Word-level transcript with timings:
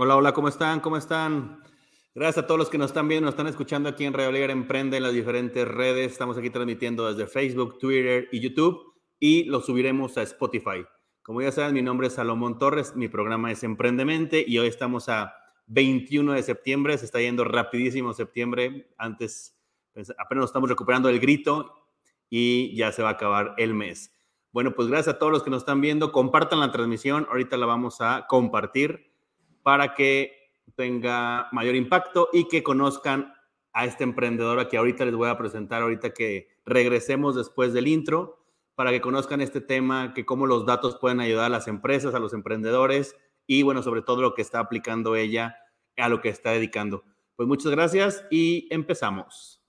Hola, 0.00 0.14
hola, 0.14 0.32
¿cómo 0.32 0.46
están? 0.46 0.78
¿Cómo 0.78 0.96
están? 0.96 1.60
Gracias 2.14 2.44
a 2.44 2.46
todos 2.46 2.56
los 2.56 2.70
que 2.70 2.78
nos 2.78 2.90
están 2.90 3.08
viendo, 3.08 3.24
nos 3.24 3.32
están 3.32 3.48
escuchando 3.48 3.88
aquí 3.88 4.04
en 4.04 4.14
Radio 4.14 4.30
Liga 4.30 4.46
Emprende 4.52 4.96
en 4.96 5.02
las 5.02 5.12
diferentes 5.12 5.66
redes. 5.66 6.12
Estamos 6.12 6.38
aquí 6.38 6.50
transmitiendo 6.50 7.12
desde 7.12 7.28
Facebook, 7.28 7.80
Twitter 7.80 8.28
y 8.30 8.38
YouTube 8.38 8.94
y 9.18 9.42
lo 9.46 9.60
subiremos 9.60 10.16
a 10.16 10.22
Spotify. 10.22 10.86
Como 11.20 11.42
ya 11.42 11.50
saben, 11.50 11.74
mi 11.74 11.82
nombre 11.82 12.06
es 12.06 12.12
Salomón 12.12 12.60
Torres, 12.60 12.94
mi 12.94 13.08
programa 13.08 13.50
es 13.50 13.64
Emprendemente 13.64 14.44
y 14.46 14.56
hoy 14.58 14.68
estamos 14.68 15.08
a 15.08 15.34
21 15.66 16.34
de 16.34 16.44
septiembre, 16.44 16.96
se 16.96 17.04
está 17.04 17.20
yendo 17.20 17.42
rapidísimo 17.42 18.12
septiembre, 18.14 18.92
antes 18.98 19.58
apenas 20.16 20.42
nos 20.42 20.50
estamos 20.50 20.68
recuperando 20.68 21.08
el 21.08 21.18
grito 21.18 21.74
y 22.30 22.72
ya 22.76 22.92
se 22.92 23.02
va 23.02 23.08
a 23.08 23.12
acabar 23.14 23.56
el 23.56 23.74
mes. 23.74 24.12
Bueno, 24.52 24.76
pues 24.76 24.86
gracias 24.86 25.16
a 25.16 25.18
todos 25.18 25.32
los 25.32 25.42
que 25.42 25.50
nos 25.50 25.62
están 25.62 25.80
viendo, 25.80 26.12
compartan 26.12 26.60
la 26.60 26.70
transmisión, 26.70 27.26
ahorita 27.28 27.56
la 27.56 27.66
vamos 27.66 28.00
a 28.00 28.26
compartir 28.28 29.08
para 29.68 29.92
que 29.92 30.32
tenga 30.76 31.46
mayor 31.52 31.76
impacto 31.76 32.30
y 32.32 32.48
que 32.48 32.62
conozcan 32.62 33.34
a 33.74 33.84
esta 33.84 34.02
emprendedora 34.02 34.66
que 34.66 34.78
ahorita 34.78 35.04
les 35.04 35.14
voy 35.14 35.28
a 35.28 35.36
presentar, 35.36 35.82
ahorita 35.82 36.14
que 36.14 36.48
regresemos 36.64 37.36
después 37.36 37.74
del 37.74 37.86
intro, 37.86 38.42
para 38.76 38.92
que 38.92 39.02
conozcan 39.02 39.42
este 39.42 39.60
tema, 39.60 40.14
que 40.14 40.24
cómo 40.24 40.46
los 40.46 40.64
datos 40.64 40.96
pueden 40.98 41.20
ayudar 41.20 41.44
a 41.44 41.48
las 41.50 41.68
empresas, 41.68 42.14
a 42.14 42.18
los 42.18 42.32
emprendedores 42.32 43.14
y 43.46 43.62
bueno, 43.62 43.82
sobre 43.82 44.00
todo 44.00 44.22
lo 44.22 44.32
que 44.32 44.40
está 44.40 44.58
aplicando 44.58 45.16
ella 45.16 45.58
a 45.98 46.08
lo 46.08 46.22
que 46.22 46.30
está 46.30 46.52
dedicando. 46.52 47.04
Pues 47.36 47.46
muchas 47.46 47.70
gracias 47.70 48.24
y 48.30 48.68
empezamos. 48.70 49.60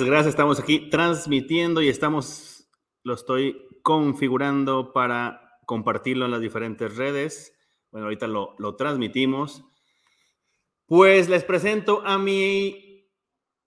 Gracias. 0.00 0.28
Estamos 0.28 0.60
aquí 0.60 0.90
transmitiendo 0.90 1.80
y 1.80 1.88
estamos, 1.88 2.68
lo 3.02 3.14
estoy 3.14 3.66
configurando 3.82 4.92
para 4.92 5.58
compartirlo 5.64 6.24
en 6.24 6.32
las 6.32 6.40
diferentes 6.40 6.96
redes. 6.96 7.54
Bueno, 7.90 8.06
ahorita 8.06 8.26
lo, 8.26 8.54
lo 8.58 8.76
transmitimos. 8.76 9.64
Pues 10.86 11.28
les 11.28 11.44
presento 11.44 12.02
a 12.04 12.18
mi 12.18 13.06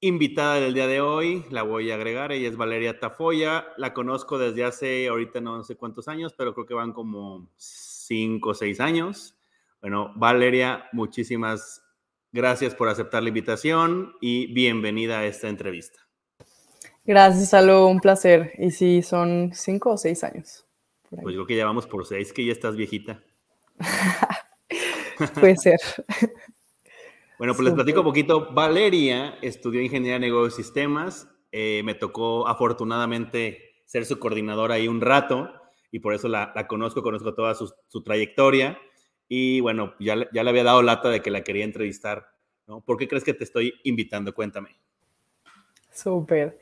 invitada 0.01 0.55
del 0.55 0.73
día 0.73 0.87
de 0.87 1.01
hoy. 1.01 1.45
La 1.49 1.63
voy 1.63 1.89
a 1.89 1.95
agregar. 1.95 2.31
Ella 2.31 2.49
es 2.49 2.57
Valeria 2.57 2.99
Tafoya. 2.99 3.67
La 3.77 3.93
conozco 3.93 4.37
desde 4.37 4.65
hace, 4.65 5.07
ahorita 5.07 5.41
no 5.41 5.63
sé 5.63 5.75
cuántos 5.75 6.07
años, 6.07 6.33
pero 6.37 6.53
creo 6.53 6.65
que 6.65 6.73
van 6.73 6.93
como 6.93 7.49
cinco 7.57 8.49
o 8.49 8.53
seis 8.53 8.79
años. 8.79 9.35
Bueno, 9.81 10.13
Valeria, 10.15 10.89
muchísimas 10.91 11.81
gracias 12.31 12.75
por 12.75 12.89
aceptar 12.89 13.23
la 13.23 13.29
invitación 13.29 14.13
y 14.21 14.53
bienvenida 14.53 15.19
a 15.19 15.25
esta 15.25 15.49
entrevista. 15.49 16.08
Gracias, 17.09 17.49
Salo, 17.49 17.87
un 17.87 17.99
placer. 17.99 18.53
Y 18.59 18.69
sí, 18.69 19.01
son 19.01 19.49
cinco 19.51 19.93
o 19.93 19.97
seis 19.97 20.23
años. 20.23 20.67
Pues 21.09 21.23
yo 21.23 21.31
creo 21.31 21.47
que 21.47 21.55
ya 21.55 21.65
vamos 21.65 21.87
por 21.87 22.05
seis, 22.05 22.31
que 22.31 22.45
ya 22.45 22.51
estás 22.51 22.75
viejita. 22.75 23.23
Puede 25.39 25.57
ser. 25.57 25.79
bueno, 27.39 27.55
pues 27.55 27.65
les 27.65 27.73
platico 27.73 28.01
un 28.01 28.05
poquito. 28.05 28.53
Valeria 28.53 29.39
estudió 29.41 29.81
Ingeniería 29.81 30.13
de 30.13 30.19
Negocios 30.19 30.59
y 30.59 30.63
Sistemas. 30.63 31.27
Eh, 31.51 31.81
me 31.83 31.95
tocó 31.95 32.47
afortunadamente 32.47 33.81
ser 33.85 34.05
su 34.05 34.19
coordinadora 34.19 34.75
ahí 34.75 34.87
un 34.87 35.01
rato 35.01 35.51
y 35.91 36.01
por 36.01 36.13
eso 36.13 36.27
la, 36.27 36.53
conozco, 36.67 37.01
conozco 37.01 37.33
toda 37.33 37.55
su, 37.55 38.03
trayectoria. 38.03 38.77
Y 39.27 39.61
bueno, 39.61 39.95
ya, 39.99 40.29
ya 40.31 40.43
le 40.43 40.49
había 40.51 40.63
dado 40.63 40.83
lata 40.83 41.09
de 41.09 41.23
que 41.23 41.31
la 41.31 41.43
quería 41.43 41.65
entrevistar. 41.65 42.27
¿no? 42.67 42.81
¿Por 42.81 42.97
qué 42.97 43.07
crees 43.07 43.23
que 43.23 43.33
te 43.33 43.45
estoy 43.45 43.73
invitando? 43.83 44.31
Cuéntame. 44.35 44.77
Súper. 45.91 46.59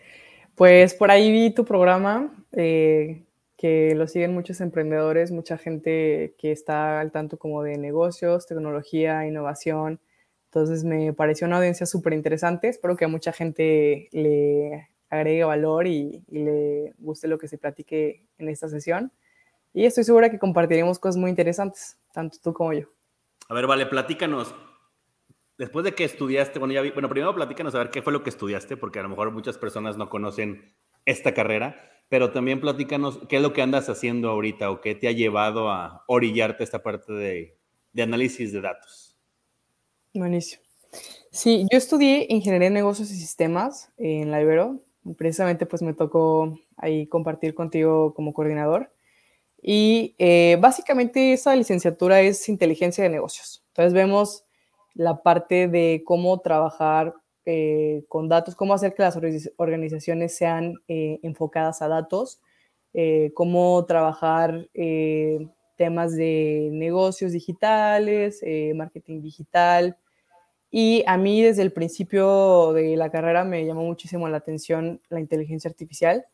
Pues 0.58 0.96
por 0.96 1.12
ahí 1.12 1.32
vi 1.32 1.52
tu 1.52 1.66
programa, 1.66 2.34
eh, 2.52 3.24
que 3.58 3.94
lo 3.94 4.08
siguen 4.08 4.34
muchos 4.34 4.60
emprendedores, 4.60 5.30
mucha 5.30 5.56
gente 5.56 6.34
que 6.40 6.52
está 6.52 7.00
al 7.00 7.12
tanto 7.12 7.38
como 7.38 7.62
de 7.62 7.78
negocios, 7.78 8.48
tecnología, 8.48 9.28
innovación. 9.28 10.00
Entonces 10.46 10.84
me 10.84 11.14
pareció 11.14 11.46
una 11.46 11.58
audiencia 11.58 11.86
súper 11.86 12.14
interesante. 12.14 12.70
Espero 12.70 12.98
que 12.98 13.06
a 13.06 13.08
mucha 13.08 13.34
gente 13.34 14.10
le 14.12 14.90
agregue 15.12 15.44
valor 15.44 15.86
y, 15.86 16.24
le 16.28 16.96
guste 16.98 17.28
lo 17.28 17.38
que 17.38 17.48
se 17.48 17.60
platique 17.60 18.26
en 18.40 18.50
esta 18.50 18.68
sesión. 18.68 19.12
Y 19.76 19.86
estoy 19.86 20.06
segura 20.06 20.32
que 20.32 20.40
compartiremos 20.40 20.98
cosas 20.98 21.18
muy 21.18 21.30
interesantes, 21.30 22.00
tanto 22.12 22.40
tú 22.44 22.52
como 22.52 22.74
yo. 22.74 22.88
A 23.48 23.54
ver, 23.54 23.68
vale, 23.68 23.86
platícanos 23.86 24.56
después 25.58 25.84
de 25.84 25.94
que 25.94 26.04
estudiaste, 26.04 26.60
bueno, 26.60 26.74
ya 26.74 26.82
bueno, 26.94 27.10
primero 27.10 27.34
platícanos 27.34 27.74
a 27.76 27.80
ver 27.80 27.90
qué 27.90 28.02
fue 28.02 28.14
lo 28.14 28.24
que 28.24 28.30
estudiaste, 28.30 28.78
porque 28.78 29.00
a 29.00 29.04
lo 29.04 29.10
mejor 29.10 29.32
muchas 29.32 29.58
personas 29.58 29.98
no 29.98 30.10
conocen 30.10 30.74
esta 31.06 31.34
carrera, 31.34 31.76
pero 32.10 32.32
también 32.32 32.62
platícanos 32.62 33.20
qué 33.28 33.38
es 33.38 33.42
lo 33.42 33.54
que 33.54 33.62
andas 33.62 33.90
haciendo 33.90 34.30
ahorita 34.30 34.72
o 34.72 34.82
qué 34.82 34.96
te 34.96 35.08
ha 35.08 35.12
llevado 35.12 35.70
a 35.70 36.04
orillarte 36.08 36.64
esta 36.64 36.84
parte 36.84 37.14
de, 37.14 37.58
análisis 38.02 38.52
de 38.54 38.62
datos. 38.62 39.18
Buenísimo. 40.14 40.64
Sí, 41.32 41.66
yo 41.72 41.78
estudié 41.78 42.28
Ingeniería 42.30 42.70
de 42.70 42.76
Negocios 42.76 43.12
y 43.12 43.16
Sistemas 43.16 43.92
en 43.98 44.32
la 44.32 44.42
Ibero. 44.42 44.80
Precisamente 45.18 45.66
pues 45.66 45.82
me 45.82 45.94
tocó 45.94 46.58
ahí 46.78 47.08
compartir 47.08 47.54
contigo 47.54 48.14
como 48.14 48.34
coordinador. 48.34 48.92
Y 49.62 50.16
eh, 50.20 50.58
básicamente 50.62 51.34
esa 51.34 51.56
licenciatura 51.56 52.22
es 52.22 52.48
inteligencia 52.48 53.04
de 53.04 53.10
negocios. 53.10 53.64
Entonces 53.70 53.94
vemos 53.94 54.47
la 54.98 55.22
parte 55.22 55.68
de 55.68 56.02
cómo 56.04 56.40
trabajar 56.40 57.14
eh, 57.46 58.04
con 58.10 58.28
datos, 58.28 58.56
cómo 58.56 58.74
hacer 58.74 58.94
que 58.94 59.04
las 59.04 59.18
organizaciones 59.56 60.36
sean 60.36 60.74
eh, 60.88 61.20
enfocadas 61.22 61.82
a 61.82 61.88
datos, 61.88 62.42
eh, 62.94 63.32
cómo 63.36 63.86
trabajar 63.86 64.68
temas 65.78 66.16
de 66.16 66.70
negocios 66.74 67.32
digitales, 67.32 68.42
marketing 68.76 69.22
digital. 69.22 69.98
Y 70.72 71.04
a 71.06 71.18
mí 71.18 71.44
desde 71.44 71.62
el 71.62 71.72
principio 71.72 72.74
de 72.74 72.98
la 72.98 73.12
carrera 73.12 73.44
me 73.44 73.66
llamó 73.66 73.84
muchísimo 73.84 74.28
la 74.28 74.38
atención 74.38 75.00
la 75.10 75.20
inteligencia 75.20 75.70
artificial. 75.70 76.26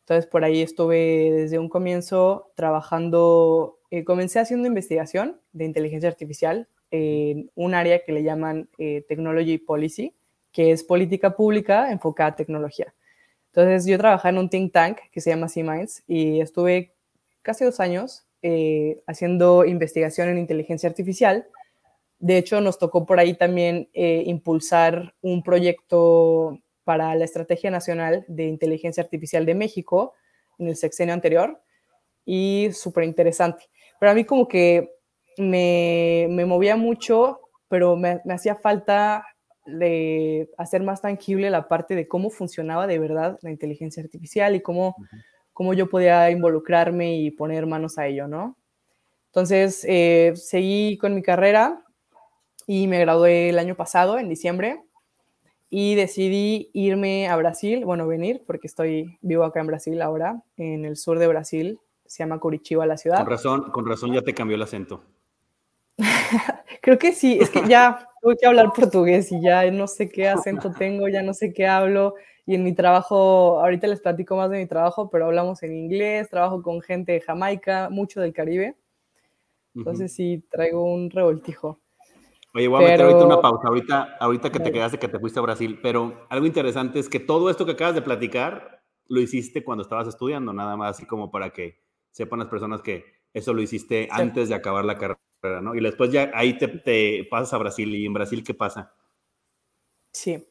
Entonces 0.00 0.26
por 0.26 0.44
ahí 0.44 0.62
estuve 0.62 1.32
desde 1.32 1.58
un 1.58 1.68
comienzo 1.68 2.52
trabajando, 2.54 3.78
comencé 4.06 4.38
haciendo 4.38 4.68
investigación 4.68 5.40
de 5.52 5.64
inteligencia 5.64 6.08
artificial 6.08 6.68
en 6.92 7.50
un 7.54 7.74
área 7.74 8.04
que 8.04 8.12
le 8.12 8.22
llaman 8.22 8.68
eh, 8.78 9.04
Technology 9.08 9.58
Policy, 9.58 10.14
que 10.52 10.70
es 10.70 10.84
política 10.84 11.34
pública 11.34 11.90
enfocada 11.90 12.30
a 12.30 12.36
tecnología. 12.36 12.94
Entonces, 13.46 13.86
yo 13.86 13.98
trabajaba 13.98 14.30
en 14.30 14.38
un 14.38 14.48
think 14.48 14.72
tank 14.72 14.98
que 15.10 15.20
se 15.20 15.30
llama 15.30 15.48
C-Minds 15.48 16.04
y 16.06 16.40
estuve 16.40 16.94
casi 17.40 17.64
dos 17.64 17.80
años 17.80 18.26
eh, 18.42 19.02
haciendo 19.06 19.64
investigación 19.64 20.28
en 20.28 20.38
inteligencia 20.38 20.88
artificial. 20.88 21.46
De 22.18 22.36
hecho, 22.36 22.60
nos 22.60 22.78
tocó 22.78 23.06
por 23.06 23.18
ahí 23.18 23.34
también 23.34 23.88
eh, 23.94 24.24
impulsar 24.26 25.14
un 25.22 25.42
proyecto 25.42 26.58
para 26.84 27.14
la 27.14 27.24
Estrategia 27.24 27.70
Nacional 27.70 28.24
de 28.28 28.44
Inteligencia 28.44 29.02
Artificial 29.02 29.46
de 29.46 29.54
México 29.54 30.14
en 30.58 30.68
el 30.68 30.76
sexenio 30.76 31.14
anterior 31.14 31.60
y 32.26 32.68
súper 32.72 33.04
interesante. 33.04 33.64
Pero 33.98 34.12
a 34.12 34.14
mí 34.14 34.24
como 34.24 34.46
que 34.46 34.90
me, 35.38 36.28
movía 36.46 36.76
mucho, 36.76 37.40
pero 37.68 37.96
me, 37.96 38.20
hacía 38.30 38.56
falta 38.56 39.26
de 39.66 40.50
hacer 40.58 40.82
más 40.82 41.02
tangible 41.02 41.50
la 41.50 41.68
parte 41.68 41.94
de 41.94 42.08
cómo 42.08 42.30
funcionaba 42.30 42.86
de 42.86 42.98
verdad 42.98 43.38
la 43.42 43.50
inteligencia 43.50 44.02
artificial 44.02 44.56
y 44.56 44.60
cómo, 44.60 44.96
cómo 45.52 45.74
yo 45.74 45.88
podía 45.88 46.30
involucrarme 46.30 47.16
y 47.16 47.30
poner 47.30 47.66
manos 47.66 47.98
a 47.98 48.06
ello, 48.06 48.26
¿no? 48.26 48.56
Entonces, 49.26 49.84
eh, 49.88 50.34
seguí 50.36 50.98
con 50.98 51.14
mi 51.14 51.22
carrera 51.22 51.82
y 52.66 52.86
me 52.86 53.00
gradué 53.00 53.48
el 53.48 53.58
año 53.58 53.74
pasado, 53.74 54.18
en 54.18 54.28
diciembre, 54.28 54.82
y 55.70 55.94
decidí 55.94 56.68
irme 56.74 57.28
a 57.28 57.36
Brasil, 57.36 57.86
bueno, 57.86 58.06
venir, 58.06 58.42
porque 58.46 58.66
estoy 58.66 59.18
vivo 59.22 59.44
acá 59.44 59.60
en 59.60 59.68
Brasil 59.68 60.02
ahora, 60.02 60.42
en 60.58 60.84
el 60.84 60.98
sur 60.98 61.18
de 61.18 61.26
Brasil, 61.26 61.80
se 62.04 62.22
llama 62.22 62.38
Curitiba 62.38 62.84
la 62.84 62.98
ciudad. 62.98 63.18
Con 63.20 63.30
razón, 63.30 63.70
con 63.70 63.86
razón 63.86 64.12
ya 64.12 64.20
te 64.20 64.34
cambió 64.34 64.56
el 64.56 64.62
acento. 64.62 65.02
Creo 66.82 66.98
que 66.98 67.12
sí, 67.12 67.38
es 67.40 67.50
que 67.50 67.66
ya 67.68 68.08
tuve 68.22 68.36
que 68.36 68.46
hablar 68.46 68.72
portugués 68.72 69.30
y 69.32 69.40
ya 69.42 69.70
no 69.70 69.86
sé 69.86 70.10
qué 70.10 70.28
acento 70.28 70.70
tengo, 70.78 71.08
ya 71.08 71.22
no 71.22 71.34
sé 71.34 71.52
qué 71.52 71.66
hablo. 71.66 72.14
Y 72.44 72.56
en 72.56 72.64
mi 72.64 72.74
trabajo, 72.74 73.60
ahorita 73.60 73.86
les 73.86 74.00
platico 74.00 74.36
más 74.36 74.50
de 74.50 74.58
mi 74.58 74.66
trabajo, 74.66 75.08
pero 75.10 75.26
hablamos 75.26 75.62
en 75.62 75.76
inglés, 75.76 76.28
trabajo 76.28 76.60
con 76.60 76.80
gente 76.80 77.12
de 77.12 77.20
Jamaica, 77.20 77.88
mucho 77.88 78.20
del 78.20 78.32
Caribe. 78.32 78.76
Entonces 79.74 80.12
sí, 80.12 80.44
traigo 80.50 80.84
un 80.84 81.08
revoltijo. 81.08 81.80
Oye, 82.54 82.68
voy 82.68 82.84
a 82.84 82.86
meter 82.86 83.06
ahorita 83.06 83.24
una 83.24 83.40
pausa, 83.40 83.68
ahorita, 83.68 84.16
ahorita 84.20 84.52
que 84.52 84.60
te 84.60 84.72
quedaste, 84.72 84.98
que 84.98 85.08
te 85.08 85.18
fuiste 85.18 85.38
a 85.38 85.42
Brasil, 85.42 85.78
pero 85.82 86.26
algo 86.28 86.44
interesante 86.44 86.98
es 86.98 87.08
que 87.08 87.20
todo 87.20 87.48
esto 87.48 87.64
que 87.64 87.72
acabas 87.72 87.94
de 87.94 88.02
platicar 88.02 88.82
lo 89.06 89.20
hiciste 89.20 89.64
cuando 89.64 89.82
estabas 89.82 90.08
estudiando, 90.08 90.52
nada 90.52 90.76
más 90.76 90.96
así 90.96 91.06
como 91.06 91.30
para 91.30 91.50
que 91.50 91.80
sepan 92.10 92.40
las 92.40 92.48
personas 92.48 92.82
que 92.82 93.04
eso 93.32 93.54
lo 93.54 93.62
hiciste 93.62 94.08
antes 94.10 94.50
de 94.50 94.54
acabar 94.54 94.84
la 94.84 94.98
carrera, 94.98 95.20
Y 95.74 95.80
después 95.80 96.10
ya 96.10 96.30
ahí 96.34 96.56
te, 96.56 96.68
te 96.68 97.26
pasas 97.30 97.52
a 97.54 97.58
Brasil 97.58 97.94
y 97.94 98.06
en 98.06 98.12
Brasil, 98.12 98.44
¿qué 98.44 98.54
pasa? 98.54 98.94
Sí. 100.12 100.46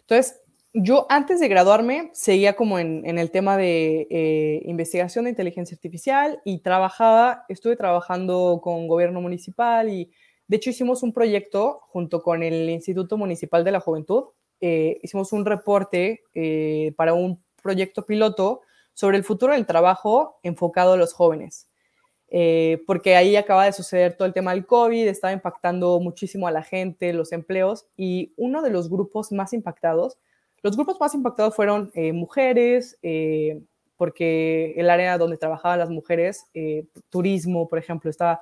Entonces, 0.00 0.40
yo 0.72 1.06
antes 1.08 1.40
de 1.40 1.48
graduarme 1.48 2.10
seguía 2.12 2.54
como 2.54 2.78
en, 2.78 3.04
el 3.18 3.30
tema 3.30 3.56
de 3.56 4.06
eh, 4.10 4.62
investigación 4.66 5.24
de 5.24 5.30
inteligencia 5.30 5.74
artificial 5.74 6.40
y 6.44 6.60
trabajaba, 6.60 7.44
estuve 7.48 7.76
trabajando 7.76 8.60
con 8.62 8.86
gobierno 8.86 9.20
municipal 9.20 9.88
y 9.88 10.12
de 10.46 10.56
hecho 10.56 10.70
hicimos 10.70 11.02
un 11.02 11.12
proyecto 11.12 11.80
junto 11.88 12.22
con 12.22 12.42
el 12.42 12.70
Instituto 12.70 13.16
Municipal 13.16 13.64
de 13.64 13.72
la 13.72 13.80
Juventud, 13.80 14.24
eh, 14.60 14.98
hicimos 15.02 15.32
un 15.32 15.44
reporte 15.44 16.22
eh, 16.34 16.92
para 16.96 17.14
un 17.14 17.42
proyecto 17.62 18.06
piloto 18.06 18.60
sobre 18.94 19.16
el 19.16 19.24
futuro 19.24 19.54
del 19.54 19.66
trabajo 19.66 20.38
enfocado 20.42 20.92
a 20.92 20.96
los 20.96 21.12
jóvenes. 21.12 21.69
Porque 22.86 23.16
ahí 23.16 23.36
acaba 23.36 23.64
de 23.64 23.72
suceder 23.72 24.16
todo 24.16 24.26
el 24.26 24.34
tema 24.34 24.52
del 24.52 24.66
COVID, 24.66 25.08
estaba 25.08 25.32
impactando 25.32 25.98
muchísimo 26.00 26.46
a 26.46 26.52
la 26.52 26.62
gente, 26.62 27.12
los 27.12 27.32
empleos, 27.32 27.86
y 27.96 28.32
uno 28.36 28.62
de 28.62 28.70
los 28.70 28.88
grupos 28.88 29.32
más 29.32 29.52
impactados 29.52 30.18
los 30.62 30.76
grupos 30.76 31.00
más 31.00 31.14
impactados 31.14 31.54
fueron 31.54 31.90
eh, 31.94 32.12
mujeres, 32.12 32.98
eh, 33.02 33.62
porque 33.96 34.74
el 34.76 34.90
área 34.90 35.18
donde 35.18 35.36
trabajaban 35.36 35.78
las 35.78 35.90
mujeres, 35.90 36.46
eh, 36.54 36.86
turismo, 37.08 37.68
por 37.68 37.78
ejemplo, 37.78 38.10
está, 38.10 38.40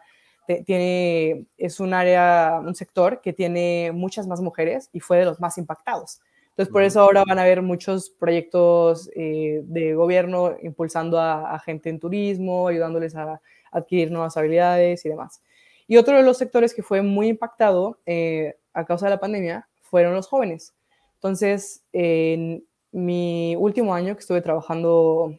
tiene, 0.67 1.47
es 1.57 1.79
un 1.79 1.95
área, 1.95 2.61
un 2.65 2.75
sector 2.75 3.21
que 3.21 3.33
tiene 3.33 3.93
muchas 3.93 4.27
más 4.27 4.41
mujeres 4.41 4.89
y 4.93 5.01
fue 5.01 5.19
de 5.19 5.25
los 5.27 5.41
más 5.41 5.59
impactados. 5.59 6.21
Entonces, 6.59 6.73
por 6.73 6.83
eso 6.83 7.01
ahora 7.01 7.23
van 7.25 7.39
a 7.39 7.43
haber 7.43 7.63
muchos 7.63 8.11
proyectos 8.11 9.09
de 9.15 9.95
gobierno 9.95 10.57
impulsando 10.61 11.21
a, 11.21 11.55
a, 11.55 11.61
gente 11.61 11.89
en 11.89 12.01
turismo, 12.01 12.67
ayudándoles 12.67 13.15
a 13.15 13.41
adquirir 13.71 14.11
nuevas 14.11 14.37
habilidades 14.37 15.07
y 15.07 15.09
demás. 15.09 15.41
Y 15.87 15.99
otro 15.99 16.17
de 16.17 16.25
los 16.25 16.37
sectores 16.37 16.75
que 16.75 16.83
fue 16.83 17.01
muy 17.01 17.29
impactado 17.29 18.01
a 18.73 18.85
causa 18.85 19.07
de 19.07 19.11
la 19.11 19.21
pandemia 19.21 19.69
fueron 19.83 20.15
los 20.15 20.27
jóvenes. 20.27 20.75
Entonces, 21.15 21.85
en 21.93 22.67
mi 22.91 23.55
último 23.57 23.95
año 23.95 24.17
que 24.17 24.21
estuve 24.21 24.43
trabajando 24.43 25.39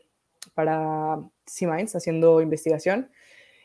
para 0.54 1.20
C-Minds, 1.46 1.98
haciendo 1.98 2.42
investigación, 2.42 3.12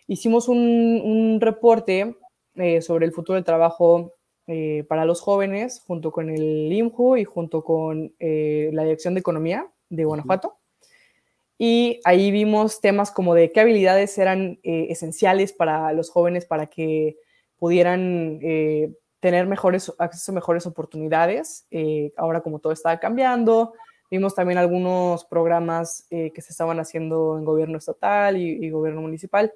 hicimos 0.09 0.49
un, 0.49 1.39
reporte 1.41 2.17
eh, 2.57 2.83
sobre 2.83 3.07
el 3.07 3.13
futuro 3.13 3.37
del 3.37 3.45
trabajo 3.45 4.13
eh, 4.47 4.85
para 4.89 5.05
los 5.05 5.21
jóvenes, 5.21 5.83
junto 5.87 6.13
con 6.13 6.31
el 6.31 6.73
IMJU 6.73 7.17
y 7.17 7.25
junto 7.25 7.65
con 7.65 8.15
eh, 8.19 8.71
la 8.73 8.85
Dirección 8.85 9.15
de 9.15 9.21
Economía 9.21 9.67
de 9.89 10.05
Guanajuato. 10.05 10.59
Y 11.59 12.01
ahí 12.05 12.31
vimos 12.31 12.81
temas 12.81 13.11
como 13.11 13.35
de 13.35 13.53
qué 13.53 13.61
habilidades 13.61 14.19
eran 14.19 14.59
esenciales 14.63 15.53
para 15.53 15.93
los 15.93 16.11
jóvenes 16.11 16.47
para 16.47 16.67
que 16.67 17.17
pudieran 17.59 18.41
tener 19.25 19.47
mejores, 19.47 19.91
acceso 19.97 20.33
a 20.33 20.35
mejores 20.35 20.67
oportunidades. 20.67 21.67
Eh, 21.71 22.13
ahora 22.19 22.43
como 22.43 22.59
todo 22.59 22.75
está 22.75 23.01
cambiando, 23.01 23.73
vimos 24.11 24.35
también 24.35 24.59
algunos 24.59 25.25
programas 25.25 26.07
eh, 26.11 26.31
que 26.35 26.43
se 26.43 26.51
estaban 26.51 26.79
haciendo 26.79 27.39
en 27.39 27.47
gobierno 27.47 27.79
estatal 27.79 28.37
y, 28.37 28.69
gobierno 28.69 29.01
municipal. 29.01 29.51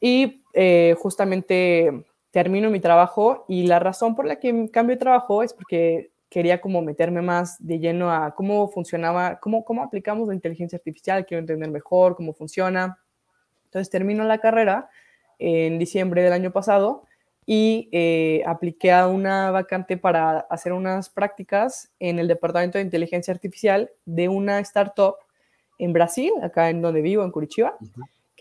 Y 0.00 0.42
eh, 0.54 0.96
justamente 0.98 2.06
termino 2.32 2.70
mi 2.70 2.80
trabajo 2.80 3.44
y 3.46 3.66
la 3.66 3.78
razón 3.78 4.16
por 4.16 4.26
la 4.26 4.40
que 4.40 4.68
cambio 4.72 4.96
de 4.96 5.00
trabajo 5.00 5.42
es 5.42 5.52
porque 5.52 6.10
quería 6.28 6.62
como 6.62 6.80
meterme 6.80 7.20
más 7.20 7.56
de 7.64 7.78
lleno 7.78 8.10
a 8.10 8.34
cómo 8.34 8.68
funcionaba, 8.68 9.38
cómo, 9.38 9.64
cómo 9.64 9.82
aplicamos 9.82 10.26
la 10.26 10.34
inteligencia 10.34 10.76
artificial, 10.76 11.26
quiero 11.26 11.40
entender 11.40 11.70
mejor 11.70 12.16
cómo 12.16 12.32
funciona. 12.32 12.98
Entonces 13.66 13.90
termino 13.90 14.24
la 14.24 14.38
carrera 14.38 14.88
en 15.38 15.78
diciembre 15.78 16.22
del 16.22 16.32
año 16.32 16.50
pasado 16.50 17.04
y 17.44 17.90
eh, 17.92 18.42
apliqué 18.46 18.92
a 18.92 19.08
una 19.08 19.50
vacante 19.50 19.98
para 19.98 20.40
hacer 20.48 20.72
unas 20.72 21.10
prácticas 21.10 21.92
en 21.98 22.18
el 22.18 22.28
Departamento 22.28 22.78
de 22.78 22.84
Inteligencia 22.84 23.34
Artificial 23.34 23.90
de 24.06 24.28
una 24.30 24.58
startup 24.60 25.16
en 25.78 25.92
Brasil, 25.92 26.32
acá 26.42 26.70
en 26.70 26.80
donde 26.80 27.02
vivo, 27.02 27.24
en 27.24 27.30
Curitiba, 27.30 27.76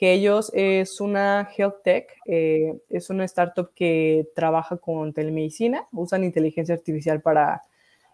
que 0.01 0.13
ellos 0.13 0.51
es 0.55 0.99
una 0.99 1.47
health 1.55 1.83
tech, 1.83 2.11
eh, 2.25 2.81
es 2.89 3.11
una 3.11 3.23
startup 3.25 3.71
que 3.75 4.27
trabaja 4.33 4.77
con 4.77 5.13
telemedicina, 5.13 5.87
usan 5.91 6.23
inteligencia 6.23 6.73
artificial 6.73 7.21
para 7.21 7.65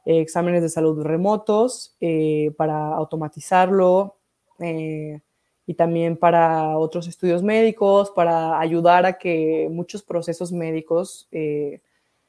eh, 0.06 0.19
exámenes 0.19 0.62
de 0.62 0.68
salud 0.68 1.01
remotos, 1.01 1.95
para 2.57 2.89
automatizarlo 2.94 4.18
y 5.66 5.74
también 5.75 6.18
para 6.18 6.78
otros 6.78 7.07
estudios 7.07 7.42
médicos, 7.42 8.12
para 8.12 8.60
ayudar 8.60 9.06
a 9.06 9.18
que 9.18 9.69
muchos 9.72 10.04
procesos 10.04 10.51
médicos 10.51 11.30
eh, 11.31 11.81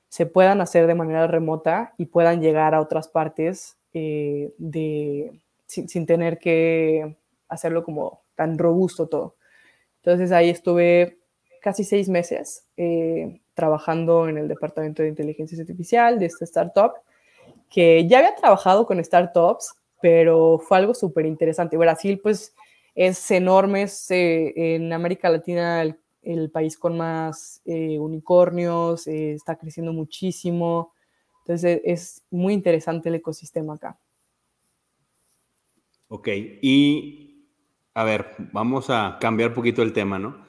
se 0.08 0.26
puedan 0.26 0.60
hacer 0.60 0.86
de 0.86 0.94
manera 0.94 1.26
remota 1.26 1.94
y 1.98 2.06
puedan 2.06 2.40
llegar 2.40 2.76
a 2.76 2.80
otras 2.80 3.08
partes 3.08 3.76
eh, 3.92 4.52
de, 4.58 5.40
sin, 5.66 6.06
tener 6.06 6.38
que 6.38 7.16
hacerlo 7.48 7.82
como 7.82 8.22
tan 8.36 8.56
robusto 8.56 9.08
todo. 9.08 9.34
Entonces 9.98 10.32
ahí 10.32 10.50
estuve 10.50 11.18
casi 11.60 11.84
seis 11.84 12.08
meses 12.08 12.64
eh, 12.76 13.40
trabajando 13.54 14.28
en 14.28 14.38
el 14.38 14.48
departamento 14.48 15.02
de 15.02 15.08
inteligencia 15.08 15.58
artificial 15.60 16.18
de 16.18 16.26
esta 16.26 16.44
startup, 16.44 16.92
que 17.68 18.06
ya 18.06 18.18
había 18.18 18.34
trabajado 18.34 18.86
con 18.86 19.02
startups, 19.02 19.74
pero 20.00 20.58
fue 20.58 20.78
algo 20.78 20.94
súper 20.94 21.26
interesante. 21.26 21.76
Brasil, 21.76 22.20
pues, 22.22 22.54
es 22.94 23.30
enorme, 23.30 23.82
es 23.82 24.10
eh, 24.10 24.52
en 24.56 24.92
América 24.92 25.28
Latina 25.30 25.82
el, 25.82 26.50
país 26.50 26.76
con 26.76 26.96
más 26.96 27.62
eh, 27.64 27.96
unicornios, 27.98 29.06
eh, 29.06 29.34
está 29.34 29.56
creciendo 29.56 29.92
muchísimo, 29.92 30.92
entonces 31.40 31.80
es 31.84 32.22
muy 32.30 32.54
interesante 32.54 33.08
el 33.08 33.14
ecosistema 33.14 33.74
acá. 33.74 33.98
Ok, 36.08 36.28
y 36.60 37.37
a 37.94 38.04
ver, 38.04 38.34
vamos 38.52 38.90
a 38.90 39.18
cambiar 39.20 39.50
un 39.50 39.54
poquito 39.54 39.82
el 39.82 39.92
tema, 39.92 40.18
¿no? 40.18 40.46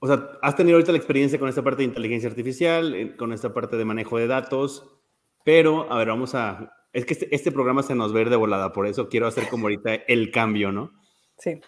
O 0.00 0.06
sea, 0.06 0.38
has 0.42 0.54
tenido 0.54 0.76
ahorita 0.76 0.92
la 0.92 0.98
experiencia 0.98 1.38
con 1.38 1.48
esta 1.48 1.62
parte 1.62 1.78
de 1.78 1.88
inteligencia 1.88 2.28
artificial, 2.28 3.16
con 3.18 3.32
esta 3.32 3.52
parte 3.52 3.76
de 3.76 3.84
manejo 3.84 4.18
de 4.18 4.28
datos, 4.28 4.98
pero, 5.44 5.90
a 5.90 5.98
ver, 5.98 6.08
vamos 6.08 6.34
a... 6.34 6.72
Es 6.92 7.04
que 7.04 7.14
este, 7.14 7.34
este 7.34 7.52
programa 7.52 7.82
se 7.82 7.94
nos 7.94 8.12
ve 8.12 8.24
de 8.24 8.36
volada, 8.36 8.72
por 8.72 8.86
eso 8.86 9.08
quiero 9.08 9.26
hacer 9.26 9.48
como 9.48 9.64
ahorita 9.64 9.94
el 9.94 10.30
cambio, 10.30 10.72
¿no? 10.72 10.92
Sí. 11.38 11.60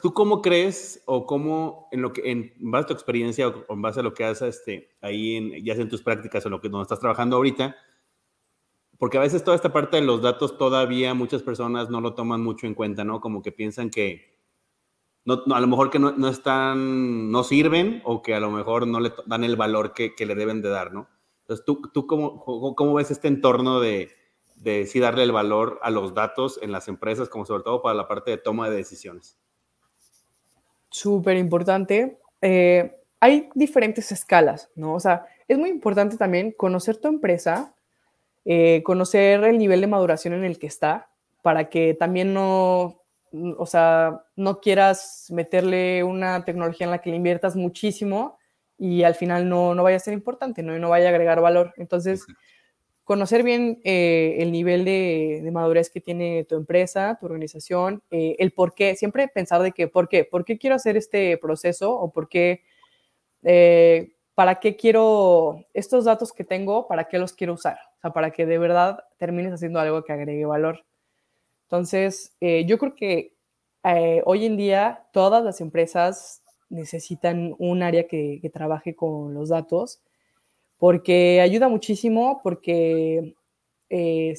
¿Tú 0.00 0.12
cómo 0.12 0.42
crees 0.42 1.02
o 1.06 1.26
cómo, 1.26 1.88
en 1.92 2.02
lo 2.02 2.12
que, 2.12 2.30
en 2.30 2.52
base 2.58 2.84
a 2.84 2.86
tu 2.88 2.92
experiencia 2.92 3.48
o 3.48 3.64
en 3.72 3.82
base 3.82 4.00
a 4.00 4.02
lo 4.02 4.12
que 4.12 4.24
haces 4.24 4.56
este, 4.58 4.90
ahí, 5.00 5.36
en, 5.36 5.64
ya 5.64 5.74
sea 5.74 5.82
en 5.82 5.88
tus 5.88 6.02
prácticas 6.02 6.44
o 6.44 6.48
en 6.48 6.52
lo 6.52 6.60
que 6.60 6.68
donde 6.68 6.82
estás 6.82 7.00
trabajando 7.00 7.36
ahorita, 7.36 7.74
porque 8.98 9.18
a 9.18 9.20
veces 9.20 9.44
toda 9.44 9.56
esta 9.56 9.72
parte 9.72 9.96
de 9.96 10.02
los 10.02 10.22
datos 10.22 10.58
todavía 10.58 11.14
muchas 11.14 11.42
personas 11.42 11.90
no 11.90 12.00
lo 12.00 12.14
toman 12.14 12.42
mucho 12.42 12.66
en 12.66 12.74
cuenta, 12.74 13.04
¿no? 13.04 13.20
Como 13.20 13.42
que 13.42 13.52
piensan 13.52 13.90
que 13.90 14.36
no, 15.24 15.42
a 15.54 15.60
lo 15.60 15.66
mejor 15.66 15.90
que 15.90 15.98
no, 15.98 16.12
no, 16.12 16.28
están, 16.28 17.30
no 17.30 17.42
sirven 17.42 18.00
o 18.04 18.22
que 18.22 18.34
a 18.34 18.40
lo 18.40 18.50
mejor 18.50 18.86
no 18.86 19.00
le 19.00 19.12
dan 19.26 19.42
el 19.42 19.56
valor 19.56 19.92
que, 19.92 20.14
que 20.14 20.24
le 20.24 20.34
deben 20.36 20.62
de 20.62 20.68
dar, 20.68 20.92
¿no? 20.92 21.08
Entonces, 21.40 21.64
¿tú, 21.64 21.82
tú 21.92 22.06
cómo, 22.06 22.44
cómo 22.74 22.94
ves 22.94 23.10
este 23.10 23.28
entorno 23.28 23.80
de, 23.80 24.10
de 24.56 24.90
darle 25.00 25.22
el 25.22 25.32
valor 25.32 25.78
a 25.82 25.90
los 25.90 26.14
datos 26.14 26.58
en 26.62 26.72
las 26.72 26.88
empresas, 26.88 27.28
como 27.28 27.44
sobre 27.44 27.62
todo 27.62 27.82
para 27.82 27.94
la 27.94 28.08
parte 28.08 28.30
de 28.30 28.38
toma 28.38 28.68
de 28.70 28.76
decisiones. 28.76 29.38
Súper 30.90 31.36
importante. 31.36 32.18
Eh, 32.40 33.00
hay 33.20 33.50
diferentes 33.54 34.12
escalas, 34.12 34.70
¿no? 34.74 34.94
O 34.94 35.00
sea, 35.00 35.26
es 35.46 35.58
muy 35.58 35.70
importante 35.70 36.16
también 36.16 36.52
conocer 36.52 36.96
tu 36.96 37.08
empresa, 37.08 37.74
eh, 38.46 38.82
conocer 38.84 39.44
el 39.44 39.58
nivel 39.58 39.82
de 39.82 39.88
maduración 39.88 40.32
en 40.32 40.44
el 40.44 40.58
que 40.58 40.68
está, 40.68 41.10
para 41.42 41.68
que 41.68 41.94
también 41.94 42.32
no, 42.32 43.02
o 43.58 43.66
sea, 43.66 44.24
no 44.36 44.60
quieras 44.60 45.26
meterle 45.30 46.02
una 46.04 46.44
tecnología 46.44 46.86
en 46.86 46.92
la 46.92 47.02
que 47.02 47.10
le 47.10 47.16
inviertas 47.16 47.56
muchísimo 47.56 48.38
y 48.78 49.02
al 49.02 49.14
final 49.14 49.48
no, 49.48 49.74
no 49.74 49.82
vaya 49.82 49.96
a 49.96 50.00
ser 50.00 50.14
importante, 50.14 50.62
¿no? 50.62 50.76
Y 50.76 50.80
no 50.80 50.90
vaya 50.90 51.06
a 51.06 51.10
agregar 51.10 51.40
valor. 51.40 51.74
Entonces, 51.76 52.26
conocer 53.06 53.44
bien 53.44 53.80
eh, 53.84 54.36
el 54.40 54.50
nivel 54.50 54.84
de, 54.84 55.48
madurez 55.52 55.90
que 55.90 56.00
tiene 56.00 56.44
tu 56.44 56.56
empresa, 56.56 57.16
tu 57.20 57.26
organización, 57.26 58.02
eh, 58.10 58.34
el 58.40 58.52
por 58.52 58.74
qué, 58.74 58.96
siempre 58.96 59.28
pensar 59.28 59.62
de 59.62 59.70
que, 59.72 59.86
¿por 59.86 60.08
qué? 60.08 60.24
¿Por 60.24 60.44
qué 60.44 60.58
quiero 60.58 60.74
hacer 60.74 60.96
este 60.96 61.38
proceso 61.38 61.92
o 61.94 62.10
por 62.10 62.28
qué, 62.28 62.62
eh, 63.44 64.15
¿para 64.36 64.56
qué 64.56 64.76
quiero 64.76 65.64
estos 65.72 66.04
datos 66.04 66.30
que 66.30 66.44
tengo, 66.44 66.86
para 66.86 67.08
qué 67.08 67.18
los 67.18 67.32
quiero 67.32 67.54
usar? 67.54 67.78
O 67.96 68.00
sea, 68.02 68.12
para 68.12 68.30
que 68.32 68.44
de 68.44 68.58
verdad 68.58 69.02
termines 69.16 69.54
haciendo 69.54 69.80
algo 69.80 70.04
que 70.04 70.12
agregue 70.12 70.44
valor. 70.44 70.84
Entonces, 71.62 72.36
eh, 72.40 72.66
yo 72.66 72.76
creo 72.76 72.94
que 72.94 73.32
eh, 73.82 74.22
hoy 74.26 74.44
en 74.44 74.58
día 74.58 75.06
todas 75.10 75.42
las 75.42 75.62
empresas 75.62 76.42
necesitan 76.68 77.54
un 77.58 77.82
área 77.82 78.06
que, 78.06 78.38
trabaje 78.52 78.94
con 78.94 79.32
los 79.32 79.48
datos 79.48 80.02
porque 80.76 81.40
ayuda 81.40 81.68
muchísimo, 81.68 82.40
porque 82.42 83.34
eh, 83.88 84.34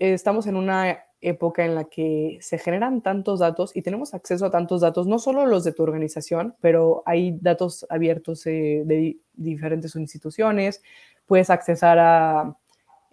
estamos 0.00 0.46
en 0.46 0.56
una 0.56 1.04
época 1.28 1.64
en 1.64 1.74
la 1.74 1.84
que 1.84 2.38
se 2.40 2.58
generan 2.58 3.02
tantos 3.02 3.40
datos 3.40 3.74
y 3.74 3.82
tenemos 3.82 4.14
acceso 4.14 4.46
a 4.46 4.50
tantos 4.50 4.80
datos, 4.80 5.06
no 5.06 5.18
solo 5.18 5.44
los 5.46 5.64
de 5.64 5.72
tu 5.72 5.82
organización, 5.82 6.54
pero 6.60 7.02
hay 7.04 7.36
datos 7.40 7.84
abiertos 7.90 8.46
eh, 8.46 8.82
de 8.84 9.18
diferentes 9.34 9.94
instituciones, 9.96 10.82
puedes 11.26 11.50
accesar 11.50 11.98
a, 11.98 12.56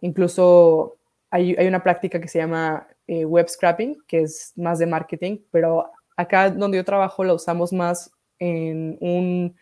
incluso 0.01 0.97
hay, 1.31 1.55
hay 1.55 1.67
una 1.67 1.81
práctica 1.81 2.21
que 2.21 2.27
se 2.27 2.39
llama 2.39 2.87
eh, 3.07 3.25
web 3.25 3.49
scrapping, 3.49 3.97
que 4.07 4.21
es 4.21 4.53
más 4.55 4.79
de 4.79 4.85
marketing, 4.85 5.39
pero 5.49 5.89
acá 6.15 6.51
donde 6.51 6.77
yo 6.77 6.85
trabajo 6.85 7.23
la 7.23 7.33
usamos 7.33 7.73
más 7.73 8.11
en 8.37 8.97
un 9.01 9.55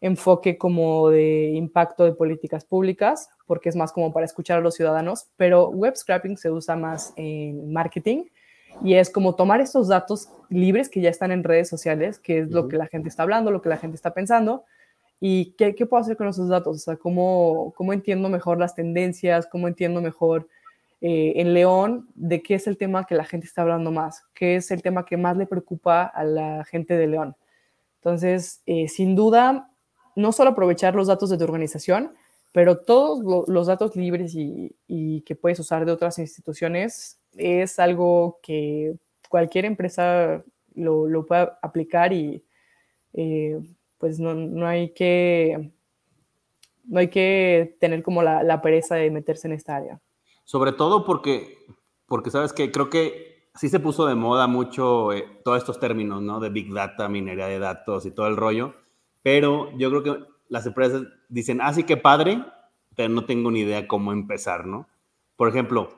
enfoque 0.00 0.56
como 0.56 1.10
de 1.10 1.50
impacto 1.50 2.04
de 2.04 2.12
políticas 2.12 2.64
públicas, 2.64 3.28
porque 3.48 3.70
es 3.70 3.74
más 3.74 3.92
como 3.92 4.12
para 4.12 4.26
escuchar 4.26 4.58
a 4.58 4.60
los 4.60 4.76
ciudadanos, 4.76 5.26
pero 5.36 5.70
web 5.70 5.96
scrapping 5.96 6.36
se 6.36 6.50
usa 6.50 6.76
más 6.76 7.12
en 7.16 7.72
marketing 7.72 8.26
y 8.84 8.94
es 8.94 9.10
como 9.10 9.34
tomar 9.34 9.60
estos 9.60 9.88
datos 9.88 10.28
libres 10.50 10.88
que 10.88 11.00
ya 11.00 11.10
están 11.10 11.32
en 11.32 11.42
redes 11.42 11.68
sociales, 11.68 12.20
que 12.20 12.40
es 12.40 12.50
lo 12.50 12.68
que 12.68 12.76
la 12.76 12.86
gente 12.86 13.08
está 13.08 13.24
hablando, 13.24 13.50
lo 13.50 13.62
que 13.62 13.70
la 13.70 13.78
gente 13.78 13.96
está 13.96 14.14
pensando, 14.14 14.64
y 15.18 15.52
qué, 15.58 15.74
qué 15.74 15.86
puedo 15.86 16.00
hacer 16.00 16.16
con 16.16 16.28
esos 16.28 16.48
datos, 16.48 16.76
o 16.76 16.78
sea, 16.78 16.96
cómo, 16.96 17.72
cómo 17.76 17.92
entiendo 17.92 18.28
mejor 18.28 18.58
las 18.58 18.74
tendencias, 18.74 19.48
cómo 19.50 19.66
entiendo 19.66 20.00
mejor 20.00 20.46
eh, 21.00 21.32
en 21.36 21.54
León 21.54 22.08
de 22.14 22.42
qué 22.42 22.54
es 22.54 22.66
el 22.66 22.76
tema 22.76 23.04
que 23.04 23.14
la 23.14 23.24
gente 23.24 23.46
está 23.46 23.62
hablando 23.62 23.90
más, 23.90 24.22
qué 24.34 24.56
es 24.56 24.70
el 24.70 24.82
tema 24.82 25.04
que 25.06 25.16
más 25.16 25.36
le 25.36 25.46
preocupa 25.46 26.04
a 26.04 26.22
la 26.22 26.64
gente 26.64 26.96
de 26.96 27.06
León. 27.08 27.34
Entonces, 27.96 28.62
eh, 28.66 28.88
sin 28.88 29.16
duda, 29.16 29.70
no 30.14 30.32
solo 30.32 30.50
aprovechar 30.50 30.94
los 30.94 31.08
datos 31.08 31.30
de 31.30 31.38
tu 31.38 31.44
organización, 31.44 32.12
pero 32.58 32.78
todos 32.78 33.46
los 33.46 33.68
datos 33.68 33.94
libres 33.94 34.34
y, 34.34 35.22
que 35.24 35.36
puedes 35.36 35.60
usar 35.60 35.86
de 35.86 35.92
otras 35.92 36.18
instituciones 36.18 37.16
es 37.36 37.78
algo 37.78 38.40
que 38.42 38.96
cualquier 39.28 39.64
empresa 39.64 40.42
lo, 40.74 41.06
lo 41.06 41.24
puede 41.24 41.50
aplicar 41.62 42.12
y 42.12 42.44
eh, 43.12 43.60
pues 43.96 44.18
no, 44.18 44.66
hay 44.66 44.92
que 44.92 45.70
no 46.82 46.98
hay 46.98 47.06
que 47.06 47.76
tener 47.78 48.02
como 48.02 48.24
la, 48.24 48.60
pereza 48.60 48.96
de 48.96 49.12
meterse 49.12 49.46
en 49.46 49.52
esta 49.52 49.76
área. 49.76 50.00
Sobre 50.42 50.72
todo 50.72 51.04
porque, 51.04 51.58
porque 52.06 52.32
sabes 52.32 52.52
que 52.52 52.72
creo 52.72 52.90
que 52.90 53.50
sí 53.54 53.68
se 53.68 53.78
puso 53.78 54.04
de 54.04 54.16
moda 54.16 54.48
mucho 54.48 55.12
eh, 55.12 55.24
todos 55.44 55.58
estos 55.58 55.78
términos, 55.78 56.22
¿no? 56.22 56.40
De 56.40 56.50
Big 56.50 56.74
Data, 56.74 57.08
minería 57.08 57.46
de 57.46 57.60
datos 57.60 58.04
y 58.04 58.10
todo 58.10 58.26
el 58.26 58.36
rollo 58.36 58.74
pero 59.22 59.70
yo 59.76 59.90
creo 59.90 60.02
que 60.02 60.24
las 60.48 60.66
empresas 60.66 61.02
dicen, 61.28 61.60
ah, 61.60 61.72
sí, 61.72 61.84
qué 61.84 61.96
padre, 61.96 62.44
pero 62.96 63.08
no 63.08 63.24
tengo 63.24 63.50
ni 63.50 63.60
idea 63.60 63.86
cómo 63.86 64.12
empezar, 64.12 64.66
¿no? 64.66 64.88
Por 65.36 65.48
ejemplo, 65.48 65.90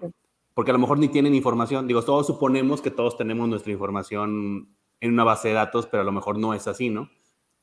porque 0.55 0.71
a 0.71 0.75
lo 0.75 0.81
mejor 0.81 0.99
ni 0.99 1.09
tienen 1.09 1.35
información. 1.35 1.87
Digo, 1.87 2.03
todos 2.03 2.27
suponemos 2.27 2.83
que 2.83 2.91
todos 2.91 3.17
tenemos 3.17 3.49
nuestra 3.49 3.73
información 3.73 4.69
en 5.01 5.13
una 5.13 5.25
base 5.25 5.49
de 5.49 5.55
datos, 5.55 5.87
pero 5.87 6.03
a 6.03 6.05
lo 6.05 6.13
mejor 6.13 6.39
no 6.39 6.55
es 6.55 6.69
así, 6.69 6.91
¿no? 6.91 7.09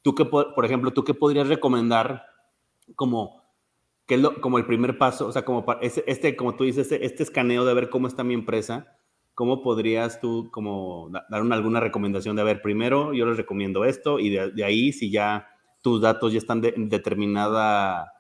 Tú 0.02 0.16
qué, 0.16 0.26
por 0.26 0.66
ejemplo, 0.66 0.92
¿tú 0.92 1.04
qué 1.04 1.14
podrías 1.14 1.48
recomendar 1.48 2.26
como, 2.96 3.44
que 4.06 4.22
como 4.42 4.58
el 4.58 4.66
primer 4.66 4.98
paso? 4.98 5.28
O 5.28 5.32
sea, 5.32 5.46
como 5.46 5.66
este, 5.82 6.36
como 6.36 6.56
tú 6.56 6.64
dices, 6.64 6.92
este, 6.92 7.06
este, 7.06 7.24
escaneo 7.24 7.66
de 7.66 7.74
ver 7.74 7.90
cómo 7.90 8.08
está 8.08 8.24
mi 8.24 8.34
empresa, 8.34 8.98
¿cómo 9.36 9.62
podrías 9.62 10.20
tú 10.20 10.50
como 10.52 11.12
dar 11.30 11.42
una, 11.42 11.56
alguna 11.56 11.80
recomendación 11.80 12.36
de, 12.36 12.42
a 12.42 12.46
ver, 12.46 12.62
primero 12.62 13.14
yo 13.14 13.26
les 13.26 13.38
recomiendo 13.38 13.86
esto 13.86 14.20
y 14.20 14.30
de, 14.30 14.64
ahí 14.64 14.94
si 14.94 15.12
ya 15.12 15.48
tus 15.82 16.02
datos 16.02 16.34
ya 16.34 16.40
están 16.40 16.64
en 16.64 16.90
determinada, 16.90 18.14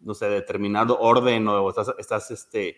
no 0.00 0.14
sé, 0.14 0.28
determinado 0.28 0.98
orden 0.98 1.46
o 1.48 1.68
estás, 1.68 1.94
estás 1.98 2.30
este, 2.30 2.76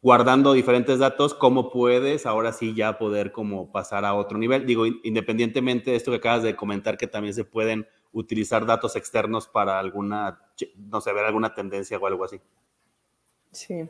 guardando 0.00 0.52
diferentes 0.52 0.98
datos, 0.98 1.34
¿cómo 1.34 1.70
puedes 1.70 2.26
ahora 2.26 2.52
sí 2.52 2.74
ya 2.74 2.98
poder 2.98 3.32
como 3.32 3.70
pasar 3.70 4.04
a 4.04 4.14
otro 4.14 4.38
nivel? 4.38 4.66
Digo, 4.66 4.84
independientemente 4.86 5.90
de 5.90 5.96
esto 5.96 6.10
que 6.10 6.18
acabas 6.18 6.42
de 6.42 6.56
comentar, 6.56 6.96
que 6.96 7.06
también 7.06 7.34
se 7.34 7.44
pueden 7.44 7.86
utilizar 8.12 8.66
datos 8.66 8.96
externos 8.96 9.48
para 9.48 9.78
alguna, 9.78 10.40
no 10.76 11.00
sé, 11.00 11.12
ver 11.12 11.24
alguna 11.24 11.54
tendencia 11.54 11.98
o 11.98 12.06
algo 12.06 12.24
así. 12.24 12.40
Sí, 13.50 13.88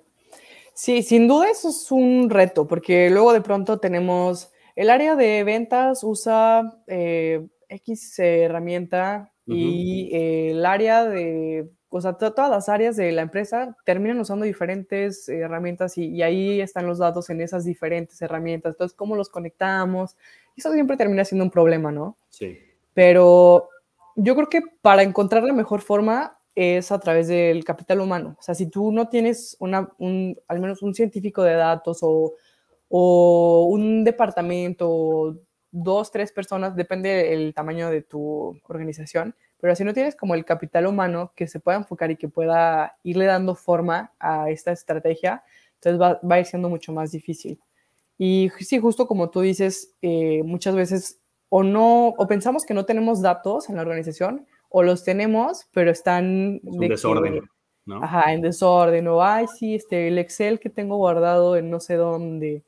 Sí, 0.74 1.02
sin 1.02 1.28
duda 1.28 1.50
eso 1.50 1.68
es 1.68 1.92
un 1.92 2.30
reto, 2.30 2.66
porque 2.66 3.10
luego 3.10 3.32
de 3.32 3.42
pronto 3.42 3.78
tenemos 3.78 4.50
el 4.74 4.88
área 4.88 5.16
de 5.16 5.44
ventas 5.44 6.02
usa 6.02 6.80
eh, 6.86 7.46
X 7.68 8.18
herramienta 8.18 9.31
y 9.46 10.10
el 10.12 10.64
área 10.64 11.04
de, 11.04 11.68
o 11.88 12.00
sea, 12.00 12.14
todas 12.14 12.50
las 12.50 12.68
áreas 12.68 12.96
de 12.96 13.12
la 13.12 13.22
empresa 13.22 13.76
terminan 13.84 14.18
usando 14.20 14.44
diferentes 14.44 15.28
herramientas 15.28 15.98
y, 15.98 16.22
ahí 16.22 16.60
están 16.60 16.86
los 16.86 16.98
datos 16.98 17.28
en 17.30 17.40
esas 17.40 17.64
diferentes 17.64 18.20
herramientas. 18.22 18.72
Entonces, 18.72 18.96
¿cómo 18.96 19.16
los 19.16 19.28
conectamos? 19.28 20.16
Eso 20.56 20.72
siempre 20.72 20.96
termina 20.96 21.24
siendo 21.24 21.44
un 21.44 21.50
problema, 21.50 21.92
¿no? 21.92 22.16
Sí. 22.28 22.58
Pero 22.94 23.68
yo 24.16 24.34
creo 24.34 24.48
que 24.48 24.62
para 24.80 25.02
encontrar 25.02 25.42
la 25.42 25.52
mejor 25.52 25.80
forma 25.80 26.38
es 26.54 26.92
a 26.92 26.98
través 26.98 27.28
del 27.28 27.64
capital 27.64 28.00
humano. 28.00 28.36
O 28.38 28.42
sea, 28.42 28.54
si 28.54 28.70
tú 28.70 28.92
no 28.92 29.08
tienes 29.08 29.56
una, 29.58 29.90
un, 29.98 30.38
al 30.48 30.60
menos 30.60 30.82
un 30.82 30.94
científico 30.94 31.42
de 31.42 31.54
datos 31.54 31.98
o, 32.02 32.34
o 32.88 33.66
un 33.70 34.04
departamento, 34.04 35.36
dos, 35.72 36.12
tres 36.12 36.30
personas, 36.30 36.76
depende 36.76 37.08
del 37.08 37.54
tamaño 37.54 37.90
de 37.90 38.02
tu 38.02 38.60
organización, 38.68 39.34
pero 39.58 39.74
si 39.74 39.84
no 39.84 39.94
tienes 39.94 40.14
como 40.14 40.34
el 40.34 40.44
capital 40.44 40.86
humano 40.86 41.32
que 41.34 41.48
se 41.48 41.58
pueda 41.58 41.78
enfocar 41.78 42.10
y 42.10 42.16
que 42.16 42.28
pueda 42.28 42.96
irle 43.02 43.24
dando 43.24 43.54
forma 43.54 44.12
a 44.20 44.50
esta 44.50 44.70
estrategia, 44.70 45.42
entonces 45.74 46.00
va, 46.00 46.20
va 46.28 46.36
a 46.36 46.40
ir 46.40 46.46
siendo 46.46 46.68
mucho 46.68 46.92
más 46.92 47.10
difícil. 47.10 47.58
Y 48.18 48.50
sí, 48.60 48.78
justo 48.78 49.06
como 49.06 49.30
tú 49.30 49.40
dices, 49.40 49.94
eh, 50.02 50.42
muchas 50.44 50.76
veces 50.76 51.18
o 51.48 51.62
no, 51.62 52.08
o 52.08 52.26
pensamos 52.26 52.64
que 52.64 52.74
no 52.74 52.84
tenemos 52.84 53.20
datos 53.20 53.68
en 53.68 53.76
la 53.76 53.82
organización, 53.82 54.46
o 54.68 54.82
los 54.82 55.04
tenemos, 55.04 55.66
pero 55.72 55.90
están... 55.90 56.60
en 56.64 56.88
desorden, 56.88 57.40
¿no? 57.84 58.02
Ajá, 58.02 58.32
en 58.32 58.40
desorden, 58.40 59.06
o, 59.08 59.22
ay, 59.22 59.46
sí, 59.58 59.74
este, 59.74 60.08
el 60.08 60.18
Excel 60.18 60.60
que 60.60 60.70
tengo 60.70 60.96
guardado 60.96 61.56
en 61.56 61.68
no 61.68 61.78
sé 61.78 61.96
dónde, 61.96 62.62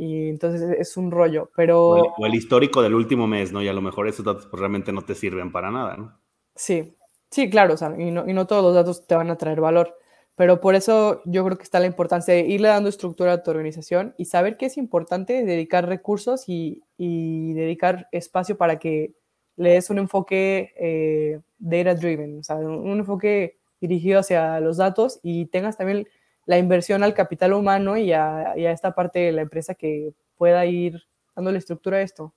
y 0.00 0.28
entonces 0.28 0.62
es 0.78 0.96
un 0.96 1.10
rollo, 1.10 1.50
pero... 1.54 1.90
O 1.90 2.26
el, 2.26 2.34
histórico 2.34 2.82
del 2.82 2.94
último 2.94 3.26
mes, 3.26 3.52
¿no? 3.52 3.62
Y 3.62 3.68
a 3.68 3.72
lo 3.72 3.82
mejor 3.82 4.08
esos 4.08 4.24
datos 4.24 4.46
pues, 4.46 4.58
realmente 4.58 4.92
no 4.92 5.02
te 5.02 5.14
sirven 5.14 5.52
para 5.52 5.70
nada, 5.70 5.96
¿no? 5.96 6.18
Sí, 6.54 6.96
sí, 7.30 7.50
claro, 7.50 7.74
o 7.74 7.76
sea, 7.76 7.94
y 7.98 8.10
no, 8.10 8.28
y 8.28 8.32
no 8.32 8.46
todos 8.46 8.62
los 8.62 8.74
datos 8.74 9.06
te 9.06 9.14
van 9.14 9.30
a 9.30 9.36
traer 9.36 9.60
valor, 9.60 9.96
pero 10.36 10.60
por 10.60 10.74
eso 10.74 11.20
yo 11.26 11.44
creo 11.44 11.58
que 11.58 11.64
está 11.64 11.80
la 11.80 11.86
importancia 11.86 12.32
de 12.32 12.40
irle 12.40 12.68
dando 12.68 12.88
estructura 12.88 13.32
a 13.34 13.42
tu 13.42 13.50
organización 13.50 14.14
y 14.16 14.24
saber 14.24 14.56
que 14.56 14.66
es 14.66 14.78
importante 14.78 15.44
dedicar 15.44 15.86
recursos 15.86 16.48
y, 16.48 16.82
y 16.96 17.52
dedicar 17.52 18.08
espacio 18.10 18.56
para 18.56 18.78
que 18.78 19.14
le 19.60 19.72
des 19.72 19.90
un 19.90 19.98
enfoque 19.98 20.72
eh, 20.76 21.40
data 21.58 21.94
driven, 21.94 22.38
o 22.38 22.42
sea, 22.42 22.56
un, 22.56 22.98
enfoque 22.98 23.58
dirigido 23.78 24.20
hacia 24.20 24.58
los 24.60 24.78
datos 24.78 25.20
y 25.22 25.46
tengas 25.46 25.76
también 25.76 26.08
la 26.50 26.58
inversión 26.58 27.04
al 27.04 27.14
capital 27.14 27.52
humano 27.52 27.96
y 27.96 28.12
a, 28.12 28.54
esta 28.56 28.92
parte 28.92 29.20
de 29.20 29.30
la 29.30 29.42
empresa 29.42 29.76
que 29.76 30.14
pueda 30.36 30.66
ir 30.66 31.00
dándole 31.36 31.58
estructura 31.58 31.98
a 31.98 32.02
esto. 32.02 32.34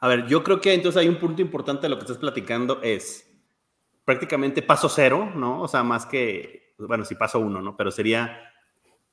A 0.00 0.06
ver, 0.06 0.26
yo 0.26 0.44
creo 0.44 0.60
que 0.60 0.74
entonces 0.74 1.00
hay 1.00 1.08
un 1.08 1.18
punto 1.18 1.40
importante 1.40 1.80
de 1.80 1.88
lo 1.88 1.96
que 1.96 2.02
estás 2.02 2.18
platicando 2.18 2.82
es 2.82 3.26
prácticamente 4.04 4.60
paso 4.60 4.90
cero, 4.90 5.32
¿no? 5.34 5.62
O 5.62 5.68
sea, 5.68 5.82
más 5.82 6.04
que, 6.04 6.74
bueno, 6.76 7.06
sí 7.06 7.14
paso 7.14 7.38
uno, 7.38 7.62
¿no? 7.62 7.74
Pero 7.74 7.90
sería 7.90 8.52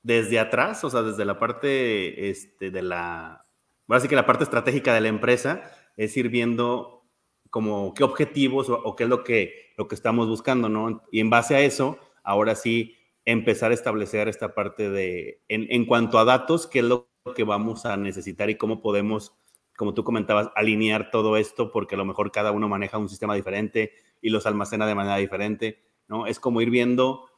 desde 0.04 0.38
atrás, 0.38 0.84
o 0.84 0.90
sea, 0.90 1.02
desde 1.02 1.24
la 1.24 1.40
parte 1.40 2.30
este, 2.30 2.72
de 2.72 2.82
la, 2.82 3.46
ahora 3.88 4.02
sí 4.02 4.10
que 4.10 4.18
la 4.18 4.26
parte 4.26 4.44
estratégica 4.44 4.94
de 4.94 5.00
la 5.00 5.08
empresa, 5.08 5.62
es 5.96 6.18
ir 6.18 6.28
viendo 6.28 7.06
como 7.50 7.94
qué 7.94 8.04
objetivos 8.04 8.68
o, 8.70 8.98
qué 8.98 9.04
es 9.04 9.10
lo 9.10 9.24
que, 9.24 9.74
lo 9.78 9.88
que 9.88 9.96
estamos 9.96 10.28
buscando, 10.28 10.68
¿no? 10.68 11.04
Y 11.10 11.22
en 11.22 11.30
base 11.30 11.56
a 11.56 11.62
eso, 11.62 11.98
ahora 12.22 12.56
sí, 12.56 12.98
empezar 13.26 13.72
a 13.72 13.74
establecer 13.74 14.28
esta 14.28 14.54
parte 14.56 14.90
de, 14.90 15.42
en, 15.48 15.68
en 15.70 15.86
cuanto 15.86 16.20
a 16.20 16.26
datos, 16.26 16.68
qué 16.68 16.80
es 16.80 16.86
lo 16.86 17.10
que 17.36 17.44
vamos 17.44 17.86
a 17.86 17.98
necesitar 17.98 18.50
y 18.50 18.58
cómo 18.58 18.82
podemos, 18.82 19.38
como 19.78 19.94
tú 19.94 20.04
comentabas, 20.04 20.50
alinear 20.56 21.12
todo 21.12 21.38
esto, 21.38 21.72
porque 21.72 21.96
a 21.96 21.98
lo 21.98 22.06
mejor 22.06 22.32
cada 22.32 22.52
uno 22.52 22.68
maneja 22.68 22.98
un 22.98 23.10
sistema 23.10 23.36
diferente 23.36 23.94
y 24.22 24.30
los 24.30 24.46
almacena 24.46 24.88
de 24.88 24.96
manera 24.96 25.18
diferente, 25.18 25.84
¿no? 26.08 26.26
Es 26.28 26.40
como 26.40 26.62
ir 26.62 26.70
viendo 26.70 27.30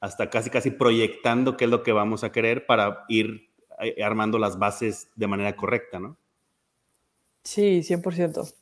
hasta 0.00 0.30
casi, 0.30 0.50
casi 0.50 0.70
proyectando 0.70 1.56
qué 1.56 1.64
es 1.64 1.70
lo 1.70 1.82
que 1.82 1.92
vamos 1.92 2.24
a 2.24 2.32
querer 2.32 2.66
para 2.66 3.04
ir 3.08 3.50
eh, 3.80 4.02
armando 4.02 4.38
las 4.38 4.58
bases 4.58 5.10
de 5.16 5.26
manera 5.26 5.56
correcta, 5.56 5.98
¿no? 5.98 6.18
Sí, 7.44 7.82
100%. 7.82 8.54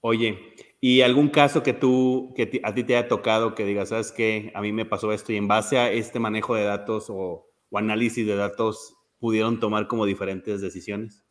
Oye, 0.00 0.53
¿Y 0.86 1.00
algún 1.00 1.30
caso 1.30 1.62
que 1.62 1.72
tú, 1.72 2.34
que 2.36 2.60
a 2.62 2.74
ti 2.74 2.84
te 2.84 2.94
haya 2.94 3.08
tocado 3.08 3.54
que 3.54 3.64
digas, 3.64 3.88
sabes 3.88 4.12
que 4.12 4.52
a 4.54 4.60
mí 4.60 4.70
me 4.70 4.84
pasó 4.84 5.12
esto 5.14 5.32
y 5.32 5.38
en 5.38 5.48
base 5.48 5.78
a 5.78 5.90
este 5.90 6.18
manejo 6.18 6.54
de 6.56 6.64
datos 6.64 7.06
o, 7.08 7.46
análisis 7.72 8.26
de 8.26 8.36
datos 8.36 8.94
pudieron 9.18 9.60
tomar 9.60 9.88
como 9.88 10.04
diferentes 10.04 10.60
decisiones? 10.60 11.24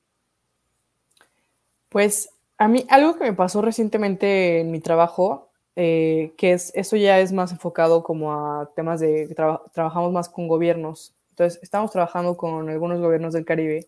Pues 1.89 2.31
a 2.57 2.67
mí 2.67 2.83
algo 2.89 3.15
que 3.15 3.25
me 3.25 3.33
pasó 3.33 3.61
recientemente 3.61 4.61
en 4.61 4.71
mi 4.71 4.79
trabajo, 4.79 5.51
eh, 5.75 6.33
que 6.35 6.53
es, 6.53 6.71
eso 6.73 6.95
ya 6.95 7.19
es 7.19 7.31
más 7.31 7.51
enfocado 7.51 8.01
como 8.01 8.33
a 8.33 8.71
temas 8.75 9.01
de, 9.01 9.35
trabajamos 9.71 10.11
más 10.11 10.29
con 10.29 10.47
gobiernos. 10.47 11.13
Entonces, 11.29 11.61
estamos 11.61 11.91
trabajando 11.91 12.37
con 12.37 12.69
algunos 12.69 12.99
gobiernos 13.01 13.35
del 13.35 13.45
Caribe 13.45 13.85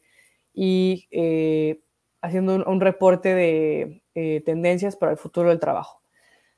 y 0.54 1.08
eh, 1.10 1.82
haciendo 2.22 2.54
un, 2.54 2.82
reporte 2.82 3.34
de 3.34 4.04
eh, 4.16 4.42
tendencias 4.46 4.96
para 4.96 5.12
el 5.12 5.18
futuro 5.18 5.50
del 5.50 5.60
trabajo. 5.60 6.02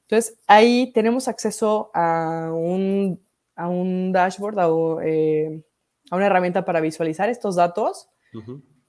Entonces, 0.03 0.39
ahí 0.47 0.91
tenemos 0.93 1.27
acceso 1.27 1.91
a 1.93 2.51
un, 2.53 3.21
a 3.55 3.67
un 3.67 4.13
dashboard, 4.13 4.59
a, 4.59 4.67
una 4.69 6.25
herramienta 6.25 6.63
para 6.63 6.79
visualizar 6.79 7.29
estos 7.29 7.55
datos. 7.55 8.09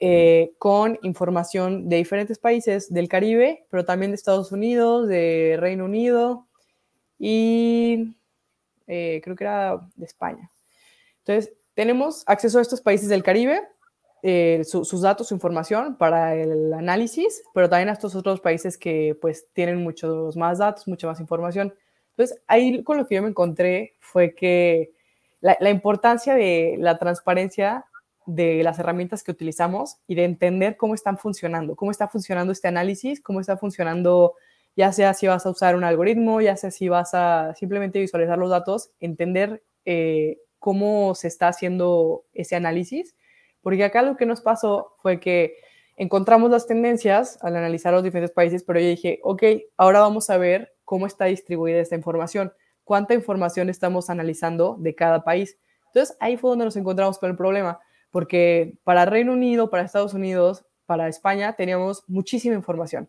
Eh, 0.01 0.55
con 0.59 0.97
información 1.03 1.89
de 1.89 1.97
diferentes 1.97 2.39
países 2.39 2.93
del 2.93 3.09
Caribe, 3.09 3.67
pero 3.69 3.85
también 3.85 4.13
de 4.13 4.15
Estados 4.15 4.53
Unidos, 4.53 5.09
de 5.09 5.57
Reino 5.59 5.87
Unido 5.87 6.47
y 7.19 8.15
eh, 8.87 9.21
creo 9.25 9.35
que 9.35 9.43
era 9.43 9.91
de 9.97 10.07
España. 10.07 10.53
Entonces, 11.25 11.53
tenemos 11.75 12.23
acceso 12.27 12.61
a 12.61 12.63
estos 12.63 12.81
países 12.81 13.09
del 13.09 13.25
Caribe, 13.25 13.61
eh, 14.23 14.63
sus 14.65 15.01
datos, 15.01 15.29
su 15.29 15.35
información 15.35 15.97
para 15.97 16.35
el 16.35 16.73
análisis, 16.73 17.43
pero 17.55 17.69
también 17.69 17.89
a 17.89 17.93
estos 17.93 18.15
otros 18.15 18.41
países 18.41 18.77
que 18.77 19.17
pues 19.21 19.47
tienen 19.53 19.83
muchos 19.83 20.37
más 20.37 20.59
datos, 20.59 20.89
mucha 20.89 21.07
más 21.07 21.21
información. 21.21 21.75
Entonces, 22.11 22.43
ahí 22.49 22.83
con 22.83 22.97
lo 22.97 23.07
que 23.07 23.15
yo 23.15 23.23
me 23.23 23.29
encontré 23.29 23.95
fue 24.01 24.35
que 24.35 24.93
la, 25.41 25.71
importancia 25.71 26.35
de 26.35 26.77
la 26.81 26.99
transparencia 26.99 27.85
de 28.27 28.63
las 28.65 28.79
herramientas 28.81 29.23
que 29.23 29.31
utilizamos 29.31 29.99
y 30.09 30.17
de 30.17 30.25
entender 30.25 30.77
cómo 30.77 30.95
están 30.95 31.17
funcionando, 31.17 31.77
cómo 31.77 31.93
está 31.93 32.09
funcionando 32.09 32.53
este 32.53 32.67
análisis, 32.67 33.21
cómo 33.21 33.41
está 33.41 33.57
funcionando, 33.57 34.35
ya 34.77 34.93
sea 34.93 35.15
si 35.15 35.29
vas 35.29 35.47
a 35.47 35.51
usar 35.51 35.77
un 35.77 35.85
algoritmo, 35.85 36.41
ya 36.41 36.57
sea 36.57 36.73
si 36.73 36.89
vas 36.89 37.15
a 37.15 37.55
simplemente 37.55 38.01
visualizar 38.01 38.37
los 38.37 38.51
datos, 38.51 38.91
entender 38.99 39.63
eh, 39.85 40.39
cómo 40.59 41.15
se 41.15 41.29
está 41.29 41.49
haciendo 41.49 42.25
ese 42.35 42.57
análisis, 42.57 43.15
porque 43.63 43.85
acá 43.85 44.03
lo 44.03 44.17
que 44.17 44.27
nos 44.27 44.41
pasó 44.41 44.95
fue 44.99 45.21
que 45.21 45.55
encontramos 45.97 46.51
las 46.51 46.67
tendencias 46.67 47.39
al 47.43 47.57
analizar 47.57 47.93
los 47.93 48.03
diferentes 48.03 48.35
países, 48.35 48.63
pero 48.65 48.81
yo 48.81 48.87
dije, 48.87 49.21
ok, 49.23 49.43
ahora 49.77 50.01
vamos 50.01 50.31
a 50.31 50.39
ver 50.39 50.75
cómo 50.85 51.07
está 51.07 51.27
distribuida 51.27 51.81
esta 51.81 51.97
información, 51.97 52.53
cuánta 52.85 53.15
información 53.15 53.69
estamos 53.69 54.11
analizando 54.11 54.77
de 54.79 54.95
cada 54.95 55.25
país. 55.25 55.59
Entonces 55.87 56.17
ahí 56.21 56.37
fue 56.37 56.51
donde 56.51 56.67
nos 56.67 56.77
encontramos 56.77 57.19
con 57.19 57.31
el 57.31 57.37
problema 57.37 57.81
porque 58.11 58.79
para 58.85 59.05
Reino 59.05 59.33
Unido, 59.33 59.71
para 59.71 59.85
Estados 59.85 60.15
Unidos, 60.15 60.65
para 60.87 61.09
España 61.09 61.55
teníamos 61.55 62.05
muchísima 62.07 62.55
información. 62.55 63.09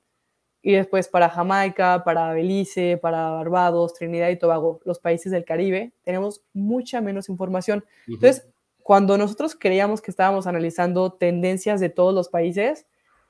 Y 0.62 0.74
después 0.74 1.08
para 1.08 1.30
Jamaica, 1.30 2.04
para 2.04 2.34
Belice, 2.34 2.98
para 2.98 3.30
Barbados, 3.30 3.94
Trinidad 3.94 4.30
y 4.30 4.38
Tobago, 4.38 4.82
los 4.84 5.00
países 5.00 5.32
del 5.32 5.46
Caribe, 5.46 5.94
tenemos 6.04 6.44
mucha 6.52 7.00
menos 7.00 7.30
información. 7.30 7.86
Entonces, 8.08 8.46
cuando 8.90 9.20
nosotros 9.20 9.54
creíamos 9.54 10.02
que 10.02 10.10
estábamos 10.10 10.48
analizando 10.48 11.14
tendencias 11.14 11.80
de 11.80 11.90
todos 11.90 12.12
los 12.12 12.28
países, 12.28 12.88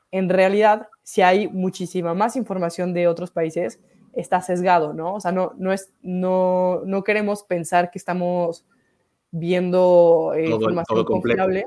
en 0.10 0.30
realidad, 0.30 0.88
si 1.04 1.22
hay 1.22 1.50
muchísima 1.50 2.14
más 2.14 2.38
información 2.38 2.94
de 2.94 3.10
otros 3.10 3.30
países, 3.30 3.82
está 4.14 4.42
sesgado, 4.42 4.94
¿no? 4.94 5.16
O 5.16 5.20
sea, 5.20 5.34
no, 5.34 5.52
no, 5.58 5.74
es, 5.74 5.92
no, 6.02 6.82
no 6.86 7.04
queremos 7.04 7.44
pensar 7.44 7.92
que 7.92 7.98
estamos 7.98 8.66
viendo 9.32 10.32
eh, 10.34 10.50
información 10.50 11.04
confiable. 11.04 11.66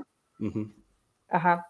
Ajá. 1.28 1.66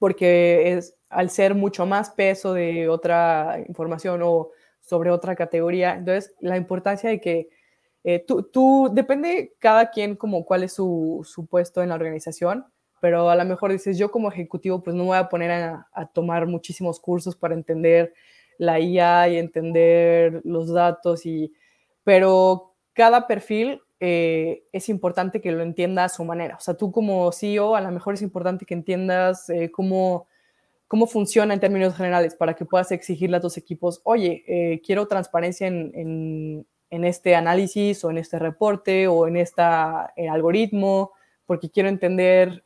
Porque 0.00 0.72
es 0.72 0.96
al 1.10 1.30
ser 1.30 1.54
mucho 1.54 1.86
más 1.86 2.10
peso 2.10 2.54
de 2.54 2.88
otra 2.88 3.62
información 3.68 4.20
o 4.24 4.50
sobre 4.80 5.12
otra 5.12 5.36
categoría. 5.36 5.94
Entonces, 5.94 6.34
la 6.40 6.56
importancia 6.56 7.08
de 7.08 7.20
que 7.20 7.50
eh, 8.04 8.24
tú, 8.26 8.42
tú, 8.42 8.90
depende 8.92 9.54
cada 9.58 9.90
quien 9.90 10.16
como 10.16 10.44
cuál 10.44 10.64
es 10.64 10.72
su, 10.72 11.26
su, 11.28 11.46
puesto 11.46 11.82
en 11.82 11.90
la 11.90 11.94
organización, 11.94 12.66
pero 13.00 13.30
a 13.30 13.36
lo 13.36 13.44
mejor 13.44 13.70
dices, 13.70 13.96
yo 13.96 14.10
como 14.10 14.28
ejecutivo, 14.28 14.82
pues 14.82 14.96
no 14.96 15.04
voy 15.04 15.16
a 15.16 15.28
poner 15.28 15.52
a, 15.52 16.06
tomar 16.12 16.46
muchísimos 16.46 16.98
cursos 17.00 17.36
para 17.36 17.54
entender 17.54 18.12
la 18.58 18.80
IA 18.80 19.28
y 19.28 19.38
entender 19.38 20.40
los 20.44 20.72
datos, 20.72 21.26
y, 21.26 21.52
pero 22.04 22.74
cada 22.92 23.26
perfil 23.28 23.80
eh, 24.00 24.64
es 24.72 24.88
importante 24.88 25.40
que 25.40 25.52
lo 25.52 25.62
entienda 25.62 26.04
a 26.04 26.08
su 26.08 26.24
manera. 26.24 26.56
O 26.56 26.60
sea, 26.60 26.74
tú 26.74 26.90
como 26.90 27.30
CEO, 27.30 27.76
a 27.76 27.80
lo 27.80 27.90
mejor 27.92 28.14
es 28.14 28.22
importante 28.22 28.66
que 28.66 28.74
entiendas 28.74 29.48
eh, 29.48 29.70
cómo, 29.70 30.26
cómo 30.88 31.06
funciona 31.06 31.54
en 31.54 31.60
términos 31.60 31.94
generales 31.96 32.34
para 32.34 32.54
que 32.54 32.64
puedas 32.64 32.90
exigirle 32.90 33.36
a 33.36 33.40
tus 33.40 33.56
equipos, 33.56 34.00
oye, 34.04 34.80
quiero 34.84 35.06
transparencia 35.06 35.68
en, 35.68 35.92
en, 35.94 36.66
este 37.04 37.34
análisis 37.34 38.04
o 38.04 38.10
en 38.10 38.18
este 38.18 38.38
reporte 38.38 39.08
o 39.08 39.26
en 39.26 39.36
este 39.36 39.62
algoritmo, 39.62 41.12
porque 41.46 41.70
quiero 41.70 41.88
entender 41.88 42.62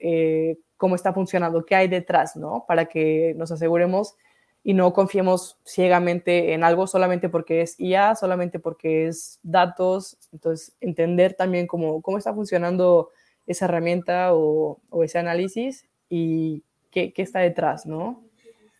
cómo 0.76 0.94
está 0.94 1.12
funcionando, 1.12 1.64
qué 1.64 1.74
hay 1.74 1.88
detrás, 1.88 2.36
¿no? 2.36 2.64
Para 2.66 2.86
que 2.86 3.34
nos 3.36 3.50
aseguremos 3.50 4.16
y 4.62 4.74
no 4.74 4.92
confiemos 4.92 5.58
ciegamente 5.64 6.52
en 6.52 6.64
algo 6.64 6.88
solamente 6.88 7.28
porque 7.28 7.60
es 7.60 7.78
IA, 7.78 8.16
solamente 8.16 8.58
porque 8.58 9.06
es 9.06 9.38
datos. 9.44 10.18
Entonces, 10.32 10.76
entender 10.80 11.34
también 11.34 11.68
cómo, 11.68 12.02
cómo 12.02 12.18
está 12.18 12.34
funcionando 12.34 13.10
esa 13.46 13.66
herramienta 13.66 14.34
o, 14.34 14.80
ese 15.04 15.18
análisis 15.18 15.86
y 16.08 16.64
qué, 16.90 17.12
qué, 17.12 17.22
está 17.22 17.38
detrás, 17.38 17.86
¿no? 17.86 18.24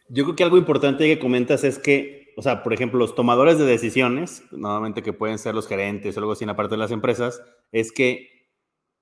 Yo 0.08 0.24
creo 0.24 0.34
que 0.34 0.42
algo 0.42 0.58
importante 0.58 1.04
que 1.04 1.20
comentas 1.20 1.62
es 1.62 1.78
que, 1.78 2.25
o 2.36 2.42
sea, 2.42 2.62
por 2.62 2.74
ejemplo, 2.74 2.98
los 2.98 3.14
tomadores 3.14 3.58
de 3.58 3.64
decisiones, 3.64 4.44
normalmente 4.52 5.02
que 5.02 5.14
pueden 5.14 5.38
ser 5.38 5.54
los 5.54 5.66
gerentes 5.66 6.16
o 6.16 6.20
algo 6.20 6.32
así 6.32 6.44
en 6.44 6.48
la 6.48 6.56
parte 6.56 6.74
de 6.74 6.78
las 6.78 6.90
empresas, 6.90 7.42
es 7.72 7.92
que 7.92 8.28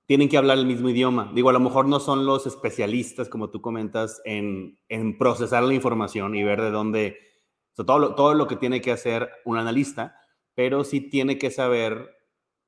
tienen 0.05 0.29
que 0.29 0.37
hablar 0.37 0.57
el 0.57 0.65
mismo 0.65 0.89
idioma. 0.89 1.31
Digo, 1.33 1.49
a 1.49 1.53
lo 1.53 1.59
mejor 1.59 1.87
no 1.87 1.99
son 1.99 2.25
los 2.25 2.47
especialistas, 2.47 3.27
como 3.27 3.49
tú 3.49 3.61
comentas, 3.61 4.21
en, 4.23 4.79
en 4.87 5.17
procesar 5.17 5.63
la 5.63 5.73
información 5.73 6.35
y 6.35 6.43
ver 6.43 6.61
de 6.61 6.71
dónde, 6.71 7.17
todo, 7.75 7.99
lo, 7.99 8.15
todo 8.15 8.33
lo 8.35 8.47
que 8.47 8.55
tiene 8.55 8.79
que 8.81 8.91
hacer 8.91 9.29
un 9.43 9.57
analista, 9.57 10.17
pero 10.53 10.83
sí 10.83 11.01
tiene 11.01 11.37
que 11.37 11.51
saber 11.51 12.15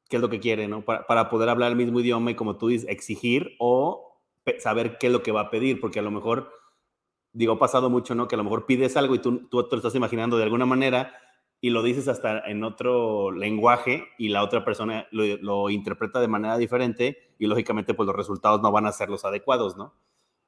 qué 0.10 0.18
es 0.18 0.22
lo 0.22 0.30
que 0.30 0.40
quiere, 0.40 0.68
¿no? 0.68 0.84
Para, 0.84 1.08
para 1.08 1.30
poder 1.30 1.48
hablar 1.48 1.72
el 1.72 1.78
mismo 1.78 2.00
idioma 2.02 2.32
y, 2.32 2.36
como 2.36 2.58
tú 2.58 2.68
dices, 2.68 2.90
exigir 2.90 3.56
o 3.60 4.20
saber 4.60 4.98
qué 4.98 5.08
es 5.08 5.14
lo 5.14 5.24
que 5.24 5.32
va 5.32 5.42
a 5.42 5.50
pedir, 5.50 5.80
porque 5.80 6.00
a 6.00 6.04
lo 6.04 6.12
mejor, 6.12 6.52
digo, 7.38 7.54
ha 7.54 7.60
pasado 7.60 7.90
mucho, 7.90 8.16
¿no? 8.16 8.28
Que 8.28 8.36
a 8.36 8.38
lo 8.38 8.44
mejor 8.44 8.66
pides 8.66 8.98
algo 8.98 9.14
y 9.14 9.20
tú, 9.20 9.48
tú 9.48 9.64
te 9.68 9.76
lo 9.76 9.78
estás 9.78 9.94
imaginando 9.94 10.38
de 10.38 10.44
alguna 10.44 10.66
manera 10.66 11.14
y 11.62 11.70
lo 11.70 11.84
dices 11.84 12.08
hasta 12.08 12.40
en 12.48 12.64
otro 12.64 13.32
lenguaje 13.32 14.06
y 14.18 14.30
la 14.30 14.44
otra 14.44 14.66
persona 14.66 15.08
lo, 15.12 15.70
interpreta 15.70 16.20
de 16.20 16.28
manera 16.28 16.58
diferente 16.58 17.34
y 17.38 17.46
lógicamente 17.46 17.94
pues 17.94 18.08
los 18.08 18.16
resultados 18.16 18.62
no 18.62 18.72
van 18.72 18.88
a 18.88 18.92
ser 18.92 19.10
los 19.10 19.24
adecuados, 19.24 19.78
¿no? 19.78 19.94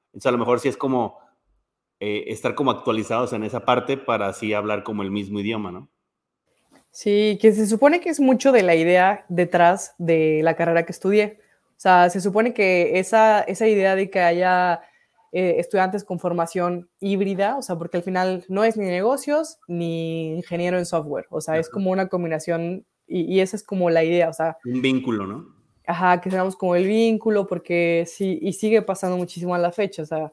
Entonces 0.08 0.30
a 0.30 0.32
lo 0.32 0.40
mejor 0.40 0.60
sí 0.60 0.68
es 0.68 0.78
como 0.78 1.20
eh, 2.00 2.26
estar 2.28 2.56
como 2.56 2.72
actualizados 2.72 3.34
en 3.34 3.44
esa 3.44 3.66
parte 3.66 3.96
para 3.98 4.28
así 4.28 4.54
hablar 4.54 4.84
como 4.84 5.04
el 5.04 5.12
mismo 5.12 5.40
idioma, 5.40 5.72
¿no? 5.72 5.90
Sí, 6.90 7.38
que 7.40 7.52
se 7.52 7.68
supone 7.68 8.02
que 8.02 8.10
es 8.10 8.20
mucho 8.20 8.52
de 8.52 8.64
la 8.64 8.74
idea 8.74 9.26
detrás 9.30 9.94
de 10.00 10.42
la 10.44 10.56
carrera 10.56 10.86
que 10.86 10.92
estudié. 10.92 11.40
O 11.70 11.80
sea, 11.80 12.10
se 12.10 12.20
supone 12.20 12.54
que 12.54 12.98
esa, 13.00 13.42
esa 13.42 13.68
idea 13.68 13.96
de 13.96 14.10
que 14.10 14.20
haya 14.20 14.82
eh, 15.32 15.56
estudiantes 15.60 16.04
con 16.04 16.20
formación 16.20 16.90
híbrida, 17.00 17.58
o 17.58 17.62
sea, 17.62 17.78
porque 17.78 17.98
al 17.98 18.04
final 18.04 18.46
no 18.48 18.64
es 18.64 18.78
ni 18.78 18.86
negocios 18.86 19.60
ni 19.68 20.36
ingeniero 20.36 20.78
en 20.78 20.86
software, 20.86 21.28
o 21.30 21.42
sea, 21.42 21.58
es 21.58 21.70
como 21.70 21.92
una 21.92 22.08
combinación 22.08 22.86
y, 23.08 23.40
esa 23.40 23.56
es 23.56 23.64
como 23.64 23.90
la 23.90 24.04
idea, 24.04 24.30
o 24.30 24.34
sea. 24.34 24.58
Un 24.66 24.82
vínculo, 24.82 25.26
¿no? 25.26 25.48
Ajá, 25.88 26.22
que 26.22 26.30
seamos 26.30 26.56
como 26.56 26.76
el 26.76 26.86
vínculo, 26.86 27.48
porque 27.48 28.06
sí, 28.08 28.38
y 28.42 28.54
sigue 28.54 28.84
pasando 28.84 29.18
muchísimo 29.18 29.56
a 29.56 29.58
la 29.58 29.72
fecha, 29.72 30.04
o 30.04 30.06
sea, 30.06 30.32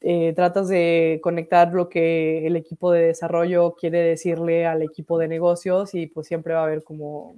eh, 0.00 0.34
tratas 0.34 0.68
de 0.68 1.18
conectar 1.22 1.72
lo 1.72 1.88
que 1.88 2.46
el 2.46 2.56
equipo 2.56 2.92
de 2.92 3.06
desarrollo 3.06 3.74
quiere 3.74 4.00
decirle 4.00 4.66
al 4.66 4.82
equipo 4.82 5.18
de 5.18 5.28
negocios 5.28 5.94
y 5.94 6.06
pues 6.08 6.26
siempre 6.26 6.52
va 6.52 6.60
a 6.60 6.64
haber 6.64 6.84
como 6.84 7.36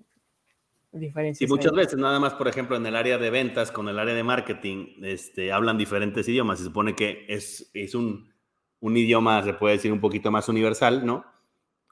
diferencias. 1.00 1.48
Y 1.48 1.52
muchas 1.52 1.72
veces, 1.72 1.98
nada 1.98 2.18
más, 2.18 2.34
por 2.34 2.48
ejemplo, 2.48 2.76
en 2.76 2.86
el 2.86 2.96
área 2.96 3.18
de 3.18 3.30
ventas, 3.30 3.70
con 3.70 3.88
el 3.88 3.98
área 3.98 4.14
de 4.14 4.22
marketing, 4.22 4.94
este, 5.02 5.52
hablan 5.52 5.78
diferentes 5.78 6.28
idiomas. 6.28 6.58
Se 6.58 6.64
supone 6.64 6.94
que 6.94 7.24
es, 7.28 7.70
es 7.74 7.94
un, 7.94 8.32
un 8.80 8.96
idioma, 8.96 9.42
se 9.42 9.54
puede 9.54 9.76
decir, 9.76 9.92
un 9.92 10.00
poquito 10.00 10.30
más 10.30 10.48
universal, 10.48 11.04
¿no? 11.04 11.24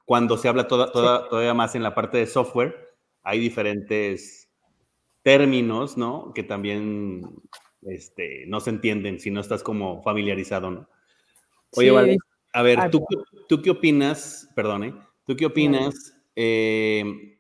Cuando 0.05 0.37
se 0.37 0.49
habla 0.49 0.69
toda, 0.69 0.93
toda, 0.93 1.29
todavía 1.29 1.55
más 1.55 1.75
en 1.75 1.83
la 1.83 1.95
parte 1.95 2.19
de 2.19 2.27
software, 2.27 2.95
hay 3.23 3.39
diferentes 3.39 4.51
términos, 5.23 5.97
¿no? 5.97 6.33
Que 6.35 6.43
también 6.43 7.23
este, 7.83 8.45
no 8.47 8.61
se 8.61 8.71
entienden 8.71 9.21
si 9.21 9.31
no 9.31 9.41
estás 9.41 9.63
como 9.63 10.03
familiarizado, 10.03 10.71
¿no? 10.71 10.89
Oye, 11.77 12.19
a 12.53 12.63
ver, 12.63 12.91
¿tú, 12.91 13.05
¿tú 13.49 13.63
qué 13.63 13.71
opinas, 13.71 14.49
perdone, 14.55 14.95
¿Tú 15.27 15.37
qué 15.37 15.47
opinas? 15.47 16.15
Eh, 16.37 17.39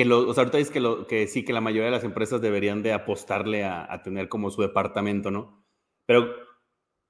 que 0.00 0.06
lo, 0.06 0.26
o 0.26 0.32
sea, 0.32 0.44
ahorita 0.44 0.56
dices 0.56 0.72
que, 0.72 0.80
lo, 0.80 1.06
que 1.06 1.26
sí, 1.26 1.44
que 1.44 1.52
la 1.52 1.60
mayoría 1.60 1.84
de 1.84 1.90
las 1.90 2.04
empresas 2.04 2.40
deberían 2.40 2.82
de 2.82 2.94
apostarle 2.94 3.64
a, 3.64 3.86
a 3.92 4.02
tener 4.02 4.30
como 4.30 4.50
su 4.50 4.62
departamento, 4.62 5.30
¿no? 5.30 5.62
Pero 6.06 6.34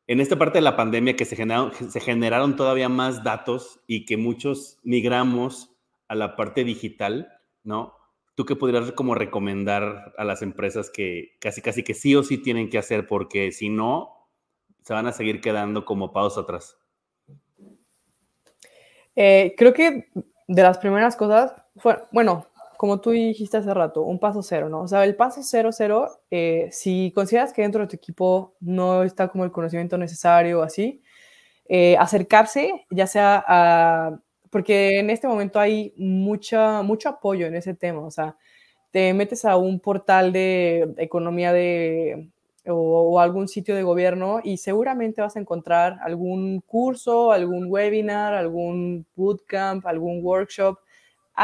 en 0.09 0.21
esta 0.21 0.37
parte 0.37 0.59
de 0.59 0.63
la 0.63 0.75
pandemia 0.75 1.15
que 1.15 1.25
se 1.25 1.37
generaron, 1.37 1.73
se 1.73 2.01
generaron 2.01 2.57
todavía 2.57 2.89
más 2.89 3.23
datos 3.23 3.81
y 3.87 4.07
que 4.07 4.17
muchos 4.17 4.81
migramos 4.83 5.71
a 6.09 6.17
la 6.17 6.35
parte 6.35 6.65
digital, 6.65 7.33
¿no? 7.63 7.95
¿Tú 8.35 8.45
qué 8.45 8.57
podrías 8.57 8.91
como 8.91 9.15
recomendar 9.15 10.13
a 10.19 10.25
las 10.25 10.43
empresas 10.43 10.91
que 10.91 11.37
casi 11.39 11.63
casi 11.63 11.85
que 11.85 11.95
sí 11.95 12.17
o 12.17 12.25
sí 12.25 12.39
tienen 12.39 12.71
que 12.71 12.79
hacer? 12.79 13.07
Porque 13.07 13.53
si 13.53 13.69
no, 13.69 14.27
se 14.83 14.95
van 14.95 15.07
a 15.07 15.13
seguir 15.13 15.41
quedando 15.41 15.85
como 15.85 16.13
pausa 16.13 16.41
atrás. 16.41 16.77
Eh, 19.15 19.55
creo 19.57 19.75
que 19.75 20.09
de 20.49 20.63
las 20.65 20.79
primeras 20.79 21.15
cosas, 21.15 21.55
fue, 21.77 21.97
bueno, 22.11 22.51
como 22.81 22.99
tú 22.99 23.11
dijiste 23.11 23.59
hace 23.59 23.75
rato, 23.75 24.01
un 24.05 24.19
paso 24.19 24.43
cero, 24.43 24.71
¿no? 24.71 24.81
O 24.81 24.89
sea, 24.89 25.05
el 25.05 25.15
paso 25.15 25.43
cero, 25.45 25.69
cero, 25.71 26.09
eh, 26.31 26.71
si 26.73 27.13
consideras 27.15 27.53
que 27.53 27.61
dentro 27.61 27.83
de 27.83 27.89
tu 27.89 27.97
equipo 27.97 28.55
no 28.59 29.03
está 29.03 29.29
como 29.29 29.45
el 29.45 29.53
conocimiento 29.53 29.99
necesario 29.99 30.63
así, 30.63 31.03
eh, 31.69 31.95
acercarse, 31.99 32.87
ya 32.91 33.07
sea 33.07 33.45
a, 33.47 34.19
porque 34.49 34.99
en 34.99 35.11
este 35.11 35.29
momento 35.29 35.61
hay 35.61 35.93
mucha, 35.99 36.81
mucho 36.81 37.11
apoyo 37.11 37.47
en 37.47 37.55
ese 37.55 37.75
tema, 37.75 38.01
o 38.01 38.11
sea, 38.11 38.39
te 38.91 39.13
metes 39.13 39.45
a 39.45 39.59
un 39.59 39.79
portal 39.79 40.33
de 40.33 40.95
economía 40.97 41.53
de 41.53 42.31
o, 42.67 43.21
algún 43.21 43.47
sitio 43.49 43.75
de 43.75 43.83
gobierno 43.83 44.41
y 44.43 44.57
seguramente 44.57 45.21
vas 45.21 45.37
a 45.37 45.41
encontrar 45.41 45.99
algún 46.03 46.63
curso, 46.63 47.31
algún 47.31 47.67
webinar, 47.71 48.33
algún 48.33 49.05
bootcamp, 49.17 49.85
algún 49.87 50.25
workshop, 50.25 50.79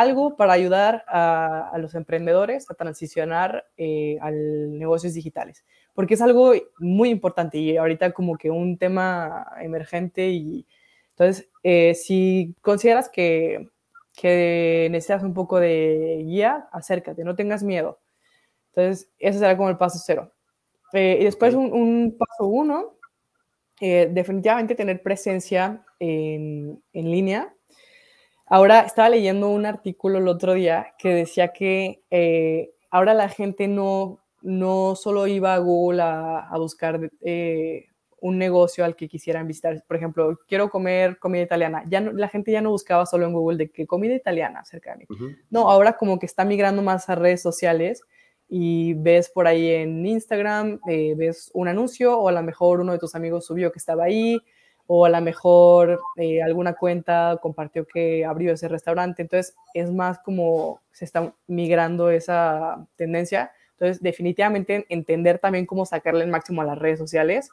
algo 0.01 0.37
para 0.37 0.53
ayudar 0.53 1.05
a, 1.09 1.73
los 1.79 1.95
emprendedores 1.95 2.71
a 2.71 2.75
transicionar 2.75 3.67
eh, 3.77 4.19
a 4.21 4.31
negocios 4.31 5.15
digitales, 5.15 5.65
porque 5.95 6.15
es 6.15 6.23
algo 6.23 6.53
muy 6.79 7.11
importante 7.11 7.59
y 7.59 7.77
ahorita 7.77 8.13
como 8.13 8.37
que 8.37 8.51
un 8.51 8.79
tema 8.79 9.47
emergente 9.61 10.29
y 10.29 10.67
entonces, 11.19 11.49
eh, 11.63 11.95
si 11.95 12.55
consideras 12.61 13.09
que, 13.09 13.71
que 14.15 14.89
necesitas 14.91 15.23
un 15.23 15.33
poco 15.33 15.59
de 15.59 16.23
guía, 16.27 16.69
acércate, 16.73 17.25
no 17.25 17.35
tengas 17.35 17.63
miedo. 17.63 17.99
Entonces, 18.75 19.11
ese 19.19 19.39
será 19.39 19.57
como 19.57 19.71
el 19.71 19.79
paso 19.79 19.99
cero. 20.05 20.35
Eh, 20.93 21.17
y 21.21 21.25
después 21.25 21.55
un, 21.55 22.17
paso 22.19 22.47
uno, 22.47 22.99
eh, 23.81 24.11
definitivamente 24.13 24.75
tener 24.75 25.03
presencia 25.03 25.87
en, 25.99 26.83
en, 26.93 27.11
línea. 27.11 27.55
Ahora 28.47 28.81
estaba 28.81 29.09
leyendo 29.09 29.49
un 29.49 29.67
artículo 29.67 30.19
el 30.19 30.29
otro 30.29 30.55
día 30.55 30.95
que 30.99 31.09
decía 31.09 31.49
que 31.53 32.03
eh, 32.11 32.71
ahora 32.91 33.13
la 33.13 33.29
gente 33.29 33.69
no, 33.69 34.21
no 34.43 34.95
solo 34.95 35.27
iba 35.27 35.55
a 35.55 35.59
Google 35.59 36.03
a, 36.03 36.39
a 36.49 36.59
buscar 36.59 37.11
un 38.21 38.39
negocio 38.39 38.85
al 38.85 38.97
que 38.97 39.09
quisieran 39.09 39.47
visitar. 39.47 39.85
Por 39.87 39.97
ejemplo, 39.97 40.39
quiero 40.49 40.71
comer 40.71 41.19
comida 41.19 41.43
italiana. 41.43 41.85
Ya 41.89 42.01
no, 42.01 42.13
la 42.13 42.29
gente 42.29 42.51
ya 42.53 42.61
no 42.61 42.71
buscaba 42.71 43.07
solo 43.07 43.27
en 43.27 43.33
Google 43.33 43.59
de 43.59 43.71
que 43.71 43.87
comida 43.87 44.15
italiana 44.15 44.65
cerca 44.65 44.93
de 44.93 44.99
mí. 44.99 45.07
No, 45.51 45.71
ahora 45.71 45.97
como 45.97 46.19
que 46.19 46.27
está 46.27 46.45
migrando 46.45 46.83
más 46.83 47.09
a 47.09 47.15
redes 47.15 47.43
sociales 47.43 48.03
y 48.49 48.95
ves 48.95 49.29
por 49.29 49.47
ahí 49.47 49.71
en 49.71 50.07
Instagram, 50.07 50.81
eh, 50.89 51.15
ves 51.17 51.51
un 51.53 51.69
anuncio 51.69 52.19
o 52.19 52.29
a 52.29 52.33
lo 52.33 52.43
mejor 52.43 52.81
uno 52.81 52.93
de 52.93 52.99
tus 52.99 53.15
amigos 53.15 53.47
subió 53.47 53.73
que 53.73 53.79
estaba 53.79 54.05
ahí 54.05 54.41
o 54.87 55.05
a 55.05 55.09
lo 55.09 55.21
mejor 55.21 56.01
eh, 56.17 56.43
alguna 56.43 56.75
cuenta 56.75 57.39
compartió 57.43 57.87
que 57.87 58.25
abrió 58.25 58.53
ese 58.53 58.69
restaurante. 58.69 59.23
Entonces 59.23 59.57
es 59.75 59.93
más 59.93 60.19
como 60.21 60.81
se 60.93 61.05
está 61.05 61.35
migrando 61.47 62.11
esa 62.11 62.87
tendencia. 62.97 63.53
Entonces 63.73 64.03
definitivamente 64.03 64.87
entender 64.89 65.39
también 65.39 65.67
cómo 65.67 65.85
sacarle 65.87 66.25
el 66.25 66.31
máximo 66.31 66.63
a 66.63 66.67
las 66.67 66.79
redes 66.79 66.99
sociales. 66.99 67.51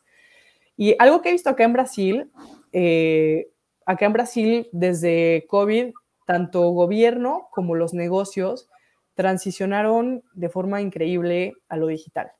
Y 0.78 0.96
algo 1.00 1.22
que 1.22 1.30
he 1.30 1.34
visto 1.34 1.50
acá 1.50 1.64
en 1.64 1.74
Brasil, 1.74 2.32
eh, 2.72 3.50
acá 3.86 4.06
en 4.06 4.14
Brasil 4.14 4.70
desde 4.72 5.46
COVID, 5.48 5.94
tanto 6.26 6.70
gobierno 6.70 7.48
como 7.52 7.76
los 7.76 7.94
negocios 7.94 8.70
transicionaron 9.16 10.24
de 10.34 10.50
forma 10.50 10.82
increíble 10.82 11.54
a 11.68 11.78
lo 11.78 11.88
digital. 11.88 12.32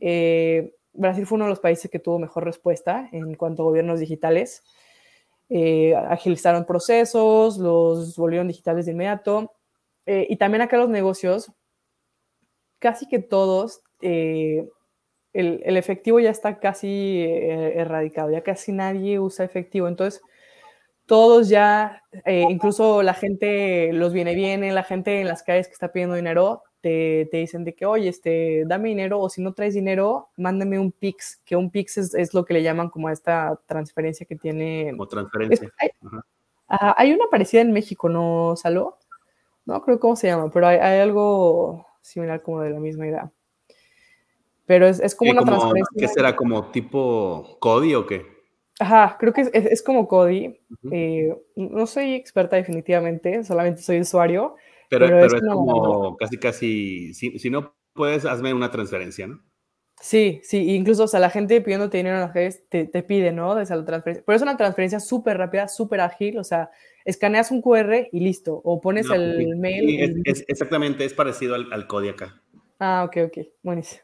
Eh, 0.00 0.74
Brasil 0.92 1.26
fue 1.26 1.36
uno 1.36 1.44
de 1.44 1.50
los 1.50 1.60
países 1.60 1.90
que 1.90 1.98
tuvo 1.98 2.18
mejor 2.18 2.44
respuesta 2.44 3.08
en 3.12 3.34
cuanto 3.34 3.62
a 3.62 3.66
gobiernos 3.66 4.00
digitales. 4.00 4.62
Eh, 5.48 5.94
agilizaron 5.94 6.64
procesos, 6.64 7.58
los 7.58 8.16
volvieron 8.16 8.48
digitales 8.48 8.86
de 8.86 8.92
inmediato. 8.92 9.52
Eh, 10.06 10.26
y 10.28 10.36
también 10.36 10.62
acá 10.62 10.76
los 10.76 10.88
negocios, 10.88 11.52
casi 12.78 13.06
que 13.08 13.18
todos, 13.20 13.82
el, 14.00 14.68
el, 15.32 15.76
efectivo 15.76 16.18
ya 16.20 16.30
está 16.30 16.58
casi 16.58 17.22
erradicado, 17.22 18.30
ya 18.30 18.42
casi 18.42 18.72
nadie 18.72 19.18
usa 19.20 19.44
efectivo. 19.44 19.88
Entonces, 19.88 20.22
todos 21.06 21.48
ya, 21.48 22.02
eh, 22.24 22.46
incluso 22.48 23.02
la 23.02 23.14
gente 23.14 23.92
los 23.92 24.12
viene 24.12 24.34
viene, 24.34 24.72
la 24.72 24.84
gente 24.84 25.20
en 25.20 25.28
las 25.28 25.42
calles 25.42 25.66
que 25.66 25.74
está 25.74 25.92
pidiendo 25.92 26.14
dinero, 26.14 26.62
te, 26.82 27.28
te, 27.30 27.38
dicen 27.38 27.64
de 27.64 27.74
que, 27.74 27.86
oye, 27.86 28.08
este, 28.08 28.64
dame 28.66 28.90
dinero 28.90 29.18
o 29.20 29.30
si 29.30 29.40
no 29.40 29.54
traes 29.54 29.72
dinero, 29.72 30.28
mándame 30.36 30.78
un 30.78 30.92
PIX, 30.92 31.40
que 31.44 31.56
un 31.56 31.70
PIX 31.70 31.98
es, 31.98 32.14
es 32.14 32.34
lo 32.34 32.44
que 32.44 32.52
le 32.52 32.62
llaman 32.62 32.90
como 32.90 33.08
esta 33.08 33.58
transferencia 33.66 34.26
que 34.26 34.36
tiene. 34.36 34.90
Como 34.90 35.08
transferencia. 35.08 35.72
hay, 35.78 35.90
hay, 36.68 37.12
una 37.14 37.24
parecida 37.30 37.62
en 37.62 37.72
México, 37.72 38.10
¿no, 38.10 38.54
Saló? 38.56 38.98
No 39.64 39.80
creo 39.82 39.98
cómo 39.98 40.16
se 40.16 40.26
llama, 40.26 40.50
pero 40.50 40.66
hay, 40.66 40.78
hay 40.78 41.00
algo 41.00 41.86
similar 42.02 42.42
como 42.42 42.60
de 42.60 42.70
la 42.70 42.80
misma 42.80 43.06
idea. 43.06 43.32
Pero 44.66 44.86
es, 44.86 45.00
es 45.00 45.14
como 45.14 45.30
una 45.30 45.44
transferencia. 45.44 45.96
¿Qué 45.96 46.08
será? 46.08 46.36
¿Como 46.36 46.70
tipo 46.70 47.56
CODI 47.60 47.94
o 47.94 48.06
qué? 48.06 48.32
Ajá, 48.82 49.16
creo 49.18 49.32
que 49.32 49.48
es, 49.52 49.82
como 49.82 50.08
Cody. 50.08 50.58
Eh, 50.90 51.36
no 51.54 51.86
soy 51.86 52.14
experta 52.14 52.56
definitivamente, 52.56 53.44
solamente 53.44 53.82
soy 53.82 54.00
usuario. 54.00 54.56
Pero, 54.98 55.24
es, 55.24 55.34
como 55.40 56.16
casi, 56.18 56.36
casi, 56.36 57.14
si, 57.14 57.50
no 57.50 57.74
puedes, 57.94 58.26
hazme 58.26 58.52
una 58.52 58.70
transferencia, 58.70 59.26
¿no? 59.26 59.40
Sí, 59.98 60.40
sí, 60.42 60.74
incluso, 60.74 61.04
o 61.04 61.08
sea, 61.08 61.20
la 61.20 61.30
gente 61.30 61.60
pidiéndote 61.62 61.96
dinero 61.96 62.16
en 62.16 62.22
las 62.22 62.34
redes 62.34 62.68
te, 62.68 62.86
te 62.86 63.02
pide, 63.02 63.32
¿no? 63.32 63.54
De 63.54 63.64
la 63.64 63.84
transferencia. 63.84 64.24
Pero 64.26 64.36
es 64.36 64.42
una 64.42 64.56
transferencia 64.56 65.00
súper 65.00 65.38
rápida, 65.38 65.68
súper 65.68 66.00
ágil, 66.00 66.38
o 66.38 66.44
sea, 66.44 66.70
escaneas 67.04 67.50
un 67.50 67.62
QR 67.62 68.08
y 68.12 68.20
listo, 68.20 68.60
o 68.64 68.80
pones 68.80 69.08
el 69.10 69.56
mail. 69.56 70.22
es, 70.24 70.44
exactamente, 70.46 71.04
es 71.06 71.14
parecido 71.14 71.54
al, 71.54 71.72
al 71.72 71.86
acá. 72.10 72.42
Ah, 72.78 73.04
ok, 73.06 73.16
ok, 73.28 73.46
buenísimo. 73.62 74.02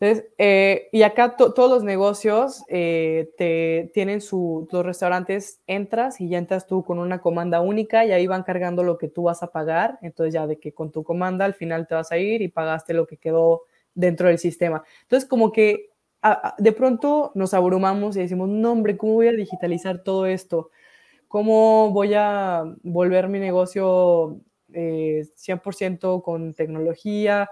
Entonces, 0.00 0.26
eh, 0.38 0.88
y 0.92 1.02
acá 1.02 1.36
todos 1.36 1.70
los 1.70 1.84
negocios 1.84 2.64
eh, 2.68 3.30
te 3.38 3.90
tienen 3.94 4.20
su, 4.20 4.68
los 4.70 4.84
restaurantes, 4.84 5.60
entras 5.66 6.20
y 6.20 6.28
ya 6.28 6.38
entras 6.38 6.66
tú 6.66 6.84
con 6.84 6.98
una 6.98 7.20
comanda 7.20 7.60
única 7.60 8.04
y 8.04 8.12
ahí 8.12 8.26
van 8.26 8.42
cargando 8.42 8.82
lo 8.82 8.98
que 8.98 9.08
tú 9.08 9.24
vas 9.24 9.42
a 9.42 9.52
pagar. 9.52 9.98
Entonces 10.02 10.34
ya 10.34 10.46
de 10.46 10.58
que 10.58 10.72
con 10.72 10.90
tu 10.90 11.04
comanda 11.04 11.44
al 11.44 11.54
final 11.54 11.86
te 11.86 11.94
vas 11.94 12.10
a 12.12 12.18
ir 12.18 12.42
y 12.42 12.48
pagaste 12.48 12.92
lo 12.92 13.06
que 13.06 13.16
quedó 13.16 13.62
dentro 13.94 14.28
del 14.28 14.38
sistema. 14.38 14.82
Entonces 15.02 15.28
como 15.28 15.52
que 15.52 15.90
de 16.58 16.72
pronto 16.72 17.32
nos 17.34 17.52
abrumamos 17.54 18.16
y 18.16 18.20
decimos, 18.20 18.48
no 18.48 18.72
hombre, 18.72 18.96
¿cómo 18.96 19.14
voy 19.14 19.28
a 19.28 19.32
digitalizar 19.32 20.02
todo 20.02 20.26
esto? 20.26 20.70
¿Cómo 21.28 21.90
voy 21.90 22.14
a 22.14 22.64
volver 22.82 23.28
mi 23.28 23.38
negocio 23.38 24.40
100% 24.72 26.18
eh, 26.18 26.22
con 26.22 26.54
tecnología? 26.54 27.50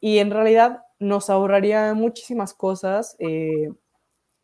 Y 0.00 0.18
en 0.18 0.30
realidad 0.30 0.82
nos 1.02 1.30
ahorraría 1.30 1.94
muchísimas 1.94 2.54
cosas 2.54 3.16
eh, 3.18 3.70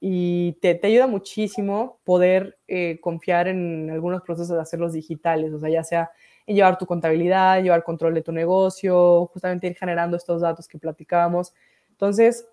y 0.01 0.53
te, 0.61 0.81
ayuda 0.83 1.07
muchísimo 1.07 2.01
poder 2.05 2.59
eh, 2.69 2.99
confiar 3.01 3.49
en 3.49 3.91
algunos 3.91 4.23
procesos 4.23 4.57
de 4.57 4.63
hacerlos 4.63 4.93
digitales, 4.93 5.53
o 5.53 5.59
sea, 5.59 5.71
ya 5.71 5.85
sea 5.85 6.11
en 6.47 6.57
llevar 6.57 6.79
tu 6.79 6.87
contabilidad, 6.87 7.63
llevar 7.63 7.85
control 7.85 8.15
de 8.15 8.23
tu 8.23 8.33
negocio, 8.33 9.27
justamente 9.27 9.67
ir 9.67 9.77
generando 9.77 10.17
estos 10.17 10.41
datos 10.41 10.67
que 10.67 10.79
platicábamos. 10.79 11.55
Entonces, 11.91 12.47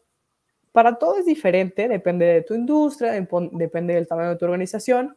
para 0.71 0.95
todo 0.95 1.17
es 1.17 1.25
diferente, 1.25 1.87
depende 1.87 2.25
de 2.25 2.41
tu 2.41 2.53
industria, 2.53 3.13
depende 3.51 3.93
del 3.93 4.07
tamaño 4.07 4.31
de 4.31 4.35
tu 4.35 4.45
organización, 4.45 5.15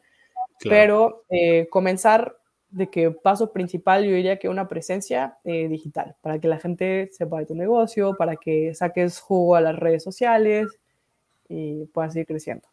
pero 0.62 1.24
eh, 1.28 1.66
comenzar 1.68 2.36
de 2.70 2.90
que 2.90 3.10
paso 3.10 3.52
principal 3.52 4.04
yo 4.04 4.12
diría 4.12 4.38
que 4.38 4.48
una 4.48 4.68
presencia 4.68 5.38
eh, 5.44 5.68
digital, 5.68 6.16
para 6.20 6.38
que 6.38 6.48
la 6.48 6.58
gente 6.58 7.08
sepa 7.12 7.38
de 7.38 7.46
tu 7.46 7.54
negocio, 7.54 8.14
para 8.16 8.36
que 8.36 8.74
saques 8.74 9.20
jugo 9.20 9.56
a 9.56 9.60
las 9.60 9.76
redes 9.76 10.02
sociales 10.02 10.68
y 11.48 11.86
puedas 11.86 12.12
seguir 12.12 12.26
creciendo. 12.26 12.68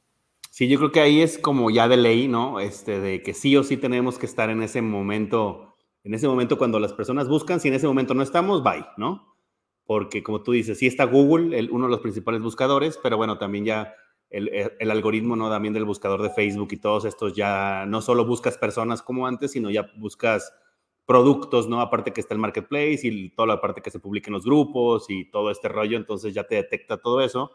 Sí, 0.49 0.67
yo 0.67 0.77
creo 0.77 0.91
que 0.91 1.01
ahí 1.01 1.21
es 1.21 1.37
como 1.37 1.69
ya 1.69 1.87
de 1.87 1.97
ley, 1.97 2.27
¿no? 2.27 2.59
Este, 2.59 2.99
de 2.99 3.21
que 3.21 3.33
sí 3.33 3.55
o 3.57 3.63
sí 3.63 3.77
tenemos 3.77 4.17
que 4.17 4.25
estar 4.25 4.49
en 4.49 4.63
ese 4.63 4.81
momento, 4.81 5.75
en 6.03 6.13
ese 6.13 6.27
momento 6.27 6.57
cuando 6.57 6.79
las 6.79 6.93
personas 6.93 7.27
buscan, 7.27 7.59
si 7.59 7.67
en 7.67 7.73
ese 7.73 7.87
momento 7.87 8.13
no 8.13 8.23
estamos, 8.23 8.63
bye, 8.63 8.85
¿no? 8.97 9.35
Porque 9.85 10.23
como 10.23 10.43
tú 10.43 10.53
dices, 10.53 10.79
sí 10.79 10.87
está 10.87 11.03
Google, 11.05 11.57
el, 11.57 11.71
uno 11.71 11.85
de 11.85 11.91
los 11.91 11.99
principales 11.99 12.41
buscadores, 12.41 12.97
pero 13.01 13.17
bueno, 13.17 13.37
también 13.37 13.65
ya 13.65 13.93
el, 14.29 14.91
algoritmo, 14.91 15.35
¿no? 15.35 15.49
También 15.49 15.73
del 15.73 15.85
buscador 15.85 16.21
de 16.21 16.29
Facebook 16.29 16.69
y 16.71 16.77
todos 16.77 17.05
estos 17.05 17.33
ya 17.33 17.85
no 17.85 18.01
solo 18.01 18.25
buscas 18.25 18.57
personas 18.57 19.01
como 19.01 19.27
antes, 19.27 19.51
sino 19.51 19.69
ya 19.69 19.91
buscas 19.97 20.53
productos, 21.05 21.69
¿no? 21.69 21.81
Aparte 21.81 22.11
que 22.11 22.21
está 22.21 22.33
el 22.33 22.39
marketplace 22.39 23.01
y 23.03 23.29
toda 23.29 23.47
la 23.47 23.61
parte 23.61 23.81
que 23.81 23.91
se 23.91 23.99
publica 23.99 24.29
en 24.29 24.33
los 24.33 24.45
grupos 24.45 25.05
y 25.09 25.29
todo 25.29 25.51
este 25.51 25.69
rollo, 25.69 25.97
entonces 25.97 26.33
ya 26.33 26.45
te 26.45 26.55
detecta 26.55 26.97
todo 26.97 27.21
eso. 27.21 27.51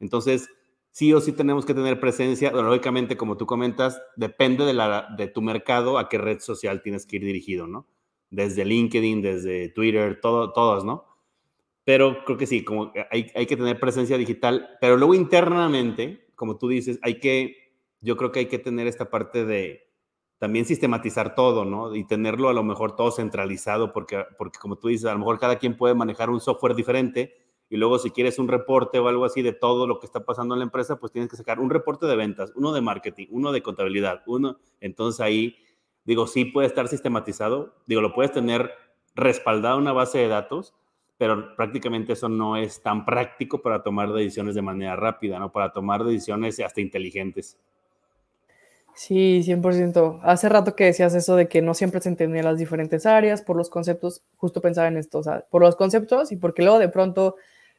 Entonces, 0.00 0.48
sí 0.90 1.12
o 1.12 1.20
sí 1.20 1.32
tenemos 1.32 1.64
que 1.64 1.74
tener 1.74 2.00
presencia, 2.00 2.50
lógicamente, 2.50 3.16
como 3.16 3.36
tú 3.36 3.46
comentas, 3.46 4.02
depende 4.16 4.64
de, 4.64 4.74
la, 4.74 5.14
de 5.16 5.28
tu 5.28 5.40
mercado 5.42 5.98
a 5.98 6.08
qué 6.08 6.18
red 6.18 6.40
social 6.40 6.82
tienes 6.82 7.06
que 7.06 7.16
ir 7.16 7.24
dirigido, 7.24 7.66
¿no? 7.66 7.86
Desde 8.30 8.64
LinkedIn, 8.64 9.22
desde 9.22 9.68
Twitter, 9.68 10.20
todo, 10.20 10.52
todas, 10.52 10.84
¿no? 10.84 11.04
Pero 11.90 12.24
creo 12.24 12.38
que 12.38 12.46
sí, 12.46 12.62
como 12.62 12.92
hay, 13.10 13.32
hay 13.34 13.46
que 13.46 13.56
tener 13.56 13.80
presencia 13.80 14.16
digital, 14.16 14.78
pero 14.80 14.96
luego 14.96 15.12
internamente, 15.12 16.24
como 16.36 16.56
tú 16.56 16.68
dices, 16.68 17.00
hay 17.02 17.18
que, 17.18 17.74
yo 18.00 18.16
creo 18.16 18.30
que 18.30 18.38
hay 18.38 18.46
que 18.46 18.60
tener 18.60 18.86
esta 18.86 19.10
parte 19.10 19.44
de 19.44 19.90
también 20.38 20.66
sistematizar 20.66 21.34
todo, 21.34 21.64
¿no? 21.64 21.96
Y 21.96 22.06
tenerlo 22.06 22.48
a 22.48 22.52
lo 22.52 22.62
mejor 22.62 22.94
todo 22.94 23.10
centralizado, 23.10 23.92
porque, 23.92 24.24
porque 24.38 24.60
como 24.60 24.76
tú 24.76 24.86
dices, 24.86 25.06
a 25.06 25.14
lo 25.14 25.18
mejor 25.18 25.40
cada 25.40 25.58
quien 25.58 25.76
puede 25.76 25.96
manejar 25.96 26.30
un 26.30 26.40
software 26.40 26.76
diferente 26.76 27.34
y 27.68 27.76
luego 27.76 27.98
si 27.98 28.12
quieres 28.12 28.38
un 28.38 28.46
reporte 28.46 29.00
o 29.00 29.08
algo 29.08 29.24
así 29.24 29.42
de 29.42 29.52
todo 29.52 29.88
lo 29.88 29.98
que 29.98 30.06
está 30.06 30.24
pasando 30.24 30.54
en 30.54 30.60
la 30.60 30.66
empresa, 30.66 31.00
pues 31.00 31.10
tienes 31.10 31.28
que 31.28 31.36
sacar 31.36 31.58
un 31.58 31.70
reporte 31.70 32.06
de 32.06 32.14
ventas, 32.14 32.52
uno 32.54 32.72
de 32.72 32.82
marketing, 32.82 33.26
uno 33.30 33.50
de 33.50 33.64
contabilidad, 33.64 34.22
uno, 34.26 34.60
entonces 34.80 35.20
ahí, 35.20 35.56
digo, 36.04 36.28
sí 36.28 36.44
puede 36.44 36.68
estar 36.68 36.86
sistematizado, 36.86 37.74
digo, 37.88 38.00
lo 38.00 38.14
puedes 38.14 38.30
tener 38.30 38.70
respaldado 39.16 39.76
una 39.76 39.92
base 39.92 40.18
de 40.18 40.28
datos, 40.28 40.72
pero 41.20 41.54
prácticamente 41.54 42.14
eso 42.14 42.30
no 42.30 42.56
es 42.56 42.80
tan 42.80 43.04
práctico 43.04 43.60
para 43.60 43.82
tomar 43.82 44.10
decisiones 44.10 44.54
de 44.54 44.62
manera 44.62 44.96
rápida, 44.96 45.38
¿no? 45.38 45.52
Para 45.52 45.70
tomar 45.70 46.02
decisiones 46.02 46.58
hasta 46.60 46.80
inteligentes. 46.80 47.58
Sí, 48.94 49.42
100%. 49.42 50.20
Hace 50.22 50.48
rato 50.48 50.74
que 50.74 50.86
decías 50.86 51.14
eso 51.14 51.36
de 51.36 51.46
que 51.46 51.60
no 51.60 51.74
siempre 51.74 52.00
se 52.00 52.08
entendían 52.08 52.46
las 52.46 52.56
diferentes 52.56 53.04
áreas 53.04 53.42
por 53.42 53.56
los 53.56 53.68
conceptos, 53.68 54.22
justo 54.38 54.62
pensaba 54.62 54.88
en 54.88 54.96
esto, 54.96 55.20
por 55.50 55.60
los 55.60 55.76
conceptos 55.76 56.32
y 56.32 56.36
porque 56.36 56.62
luego 56.62 56.78
de 56.78 56.88
pronto 56.88 57.36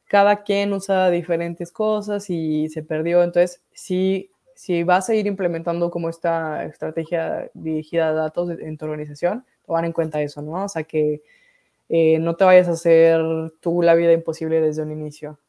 cada 0.08 0.44
quien 0.44 0.72
usa 0.72 1.10
diferentes 1.10 1.72
cosas 1.72 2.30
y 2.30 2.70
se 2.70 2.84
perdió. 2.84 3.24
Entonces, 3.24 3.64
sí, 3.74 4.30
si 4.54 4.84
vas 4.84 5.10
a 5.10 5.16
ir 5.16 5.26
implementando 5.26 5.90
como 5.90 6.10
esta 6.10 6.64
estrategia 6.66 7.50
dirigida 7.56 8.10
a 8.10 8.14
datos 8.14 8.52
en 8.52 8.78
tu 8.78 8.86
organización, 8.86 9.46
toman 9.66 9.86
en 9.86 9.94
cuenta 9.94 10.22
eso, 10.22 10.44
¿no? 10.44 10.66
O 10.66 10.70
sea, 10.70 10.84
que 10.84 11.24
eh, 11.94 12.20
no 12.20 12.38
te 12.38 12.46
vayas 12.46 12.70
a 12.70 12.72
hacer 12.72 13.22
tú 13.60 13.82
la 13.82 13.96
vida 13.96 14.14
imposible 14.14 14.62
desde 14.62 14.82
un 14.82 14.92
inicio. 14.92 15.42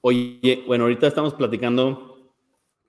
Oye, 0.00 0.64
bueno, 0.66 0.84
ahorita 0.84 1.06
estamos 1.06 1.34
platicando 1.34 2.32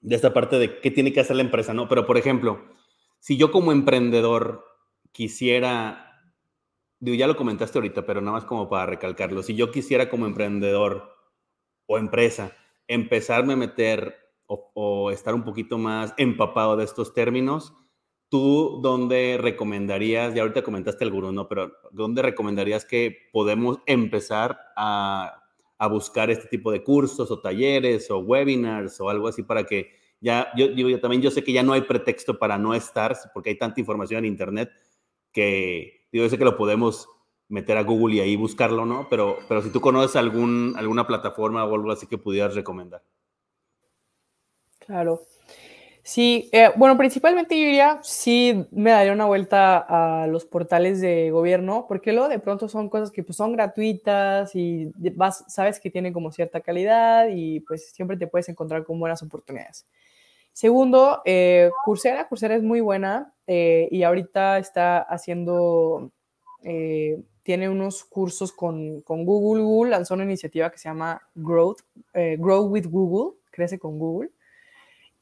de 0.01 0.15
esta 0.15 0.33
parte 0.33 0.57
de 0.57 0.79
qué 0.81 0.89
tiene 0.89 1.13
que 1.13 1.19
hacer 1.19 1.35
la 1.35 1.43
empresa, 1.43 1.75
¿no? 1.75 1.87
Pero, 1.87 2.07
por 2.07 2.17
ejemplo, 2.17 2.65
si 3.19 3.37
yo 3.37 3.51
como 3.51 3.71
emprendedor 3.71 4.65
quisiera, 5.11 6.33
digo, 6.99 7.15
ya 7.15 7.27
lo 7.27 7.35
comentaste 7.35 7.77
ahorita, 7.77 8.07
pero 8.07 8.21
nada 8.21 8.37
más 8.37 8.45
como 8.45 8.69
para 8.69 8.87
recalcarlo, 8.87 9.43
si 9.43 9.53
yo 9.53 9.69
quisiera 9.69 10.09
como 10.09 10.25
emprendedor 10.25 11.15
o 11.85 11.99
empresa 11.99 12.53
empezarme 12.87 13.53
a 13.53 13.57
meter 13.57 14.15
o, 14.47 14.71
o 14.73 15.11
estar 15.11 15.35
un 15.35 15.43
poquito 15.43 15.77
más 15.77 16.15
empapado 16.17 16.75
de 16.75 16.85
estos 16.85 17.13
términos, 17.13 17.75
¿Tú 18.29 18.79
dónde 18.81 19.37
recomendarías, 19.39 20.35
y 20.35 20.39
ahorita 20.39 20.63
comentaste 20.63 21.03
algunos, 21.03 21.33
¿no? 21.33 21.47
Pero 21.47 21.73
¿dónde 21.91 22.21
recomendarías 22.21 22.83
que 22.85 23.29
podemos 23.31 23.79
empezar 23.85 24.59
a, 24.75 25.41
buscar 25.91 26.31
este 26.31 26.47
tipo 26.47 26.71
de 26.71 26.83
cursos 26.83 27.29
o 27.29 27.39
talleres 27.39 28.09
o 28.09 28.17
webinars 28.17 28.99
o 28.99 29.09
algo 29.09 29.27
así 29.27 29.43
para 29.43 29.65
que 29.65 29.91
ya, 30.19 30.47
yo 30.57 30.69
digo, 30.69 30.89
yo 30.89 30.99
también 30.99 31.21
yo 31.21 31.29
sé 31.29 31.43
que 31.43 31.53
ya 31.53 31.61
no 31.61 31.73
hay 31.73 31.81
pretexto 31.81 32.39
para 32.39 32.57
no 32.57 32.73
estar, 32.73 33.15
porque 33.33 33.51
hay 33.51 33.57
tanta 33.57 33.79
información 33.79 34.25
en 34.25 34.31
Internet 34.31 34.71
que, 35.31 36.07
digo, 36.11 36.25
yo 36.25 36.29
sé 36.29 36.39
que 36.39 36.45
lo 36.45 36.57
podemos 36.57 37.07
meter 37.47 37.77
a 37.77 37.83
Google 37.83 38.15
y 38.15 38.19
ahí 38.21 38.35
buscarlo, 38.35 38.85
¿no? 38.85 39.07
Pero, 39.09 39.37
pero 39.47 39.61
si 39.61 39.69
tú 39.69 39.81
conoces 39.81 40.15
algún, 40.15 40.73
alguna 40.77 41.05
plataforma 41.05 41.63
o 41.63 41.75
algo 41.75 41.91
así 41.91 42.07
que 42.07 42.17
pudieras 42.17 42.55
recomendar. 42.55 43.03
Claro. 44.79 45.21
Sí, 46.07 46.49
eh, 46.51 46.69
bueno, 46.75 46.95
principalmente 46.97 47.59
yo 47.59 47.65
diría, 47.65 47.99
sí 48.03 48.67
me 48.69 48.91
daría 48.91 49.11
una 49.11 49.25
vuelta 49.25 49.79
a 49.79 50.27
los 50.27 50.45
portales 50.45 51.01
de 51.01 51.31
gobierno, 51.31 51.87
porque 51.87 52.13
luego 52.13 52.29
de 52.29 52.37
pronto 52.37 52.69
son 52.69 52.89
cosas 52.89 53.09
que 53.09 53.23
pues, 53.23 53.37
son 53.37 53.53
gratuitas 53.53 54.55
y 54.55 54.91
vas, 55.15 55.43
sabes 55.47 55.79
que 55.79 55.89
tienen 55.89 56.13
como 56.13 56.31
cierta 56.31 56.61
calidad 56.61 57.29
y 57.33 57.61
pues 57.61 57.89
siempre 57.89 58.17
te 58.17 58.27
puedes 58.27 58.47
encontrar 58.49 58.83
con 58.83 58.99
buenas 58.99 59.23
oportunidades. 59.23 59.87
Segundo, 60.53 61.23
eh, 61.25 61.71
Coursera, 61.85 62.27
Coursera 62.27 62.55
es 62.55 62.61
muy 62.61 62.81
buena 62.81 63.33
eh, 63.47 63.87
y 63.89 64.03
ahorita 64.03 64.59
está 64.59 64.99
haciendo, 64.99 66.11
tiene 67.41 67.67
unos 67.67 68.03
cursos 68.03 68.51
con, 68.51 69.01
con, 69.01 69.25
Google. 69.25 69.63
Google 69.63 69.89
lanzó 69.89 70.13
una 70.13 70.23
iniciativa 70.23 70.69
que 70.69 70.77
se 70.77 70.87
llama 70.87 71.19
Growth, 71.33 71.79
Grow 72.13 72.65
with 72.67 72.85
Google, 72.85 73.39
crece 73.49 73.79
con 73.79 73.97
Google 73.97 74.29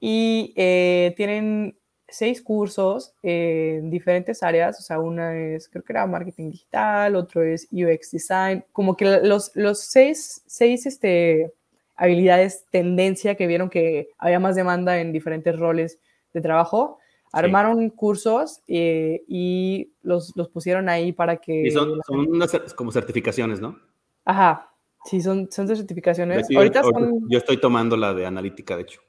y 0.05 0.53
eh, 0.57 1.13
tienen 1.15 1.77
seis 2.09 2.41
cursos 2.41 3.13
en 3.23 3.89
diferentes 3.89 4.43
áreas, 4.43 4.77
o 4.77 4.81
sea, 4.81 4.99
una 4.99 5.33
es, 5.33 5.69
creo 5.69 5.81
que 5.81 5.93
era 5.93 6.05
marketing 6.05 6.51
digital, 6.51 7.15
otro 7.15 7.41
es 7.41 7.69
UX 7.71 8.11
design, 8.11 8.65
como 8.73 8.97
que 8.97 9.21
los, 9.23 9.51
los 9.55 9.79
seis, 9.79 10.43
seis 10.45 10.85
este, 10.87 11.53
habilidades 11.95 12.65
tendencia 12.69 13.35
que 13.35 13.47
vieron 13.47 13.69
que 13.69 14.09
había 14.17 14.41
más 14.41 14.57
demanda 14.57 14.99
en 14.99 15.13
diferentes 15.13 15.57
roles 15.57 15.99
de 16.33 16.41
trabajo, 16.41 16.99
armaron 17.31 17.89
cursos 17.89 18.61
eh, 18.67 19.23
y 19.29 19.93
los, 20.01 20.33
los, 20.35 20.49
pusieron 20.49 20.89
ahí 20.89 21.13
para 21.13 21.37
que... 21.37 21.67
Y 21.67 21.71
son, 21.71 21.97
son 22.05 22.27
unas 22.27 22.51
como 22.75 22.91
certificaciones, 22.91 23.61
¿no? 23.61 23.79
Ajá, 24.25 24.69
sí, 25.05 25.21
son, 25.21 25.49
son 25.49 25.65
certificaciones. 25.65 26.45
Ahorita 26.53 26.83
son... 26.83 27.21
Yo 27.29 27.37
estoy 27.37 27.55
tomando 27.55 27.95
la 27.95 28.13
de 28.13 28.25
analítica, 28.25 28.75
de 28.75 28.81
hecho. 28.81 28.99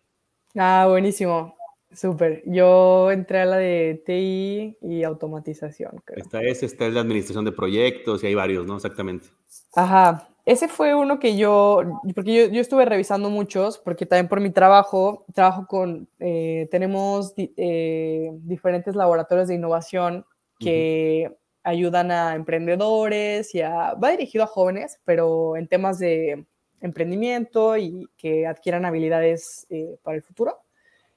Ah, 0.57 0.87
buenísimo. 0.89 1.55
Súper. 1.93 2.43
Yo 2.47 3.11
entré 3.11 3.41
a 3.41 3.45
la 3.47 3.57
de 3.57 4.03
TI 4.05 4.79
y 4.81 5.05
automatización. 5.05 6.03
Esta 6.17 6.43
es, 6.43 6.63
esta 6.63 6.87
es 6.87 6.95
la 6.95 7.01
administración 7.01 7.45
de 7.45 7.53
proyectos 7.53 8.25
y 8.25 8.27
hay 8.27 8.35
varios, 8.35 8.67
¿no? 8.67 8.77
Exactamente. 8.77 9.29
Ajá. 9.75 10.29
Ese 10.45 10.69
fue 10.69 10.95
uno 10.95 11.19
que 11.19 11.37
yo, 11.37 11.83
porque 12.15 12.51
yo, 12.53 12.61
estuve 12.61 12.85
revisando 12.85 13.31
muchos, 13.31 13.79
porque 13.79 14.05
también 14.05 14.29
por 14.29 14.41
mi 14.41 14.51
trabajo, 14.51 15.25
trabajo 15.33 15.67
con, 15.67 16.07
eh, 16.19 16.69
tenemos 16.71 17.33
eh, 17.37 18.31
diferentes 18.43 18.95
laboratorios 18.95 19.49
de 19.49 19.55
innovación 19.55 20.27
que 20.59 21.35
ayudan 21.63 22.11
a 22.11 22.35
emprendedores 22.35 23.55
y 23.55 23.63
a, 23.63 23.95
va 23.95 24.11
dirigido 24.11 24.45
a 24.45 24.47
jóvenes, 24.47 25.01
pero 25.07 25.57
en 25.57 25.67
temas 25.67 25.99
de 25.99 26.45
emprendimiento 26.85 27.77
y 27.77 28.09
que 28.17 28.47
adquieran 28.47 28.85
habilidades 28.85 29.67
eh, 29.71 29.97
para 30.03 30.17
el 30.17 30.23
futuro. 30.23 30.61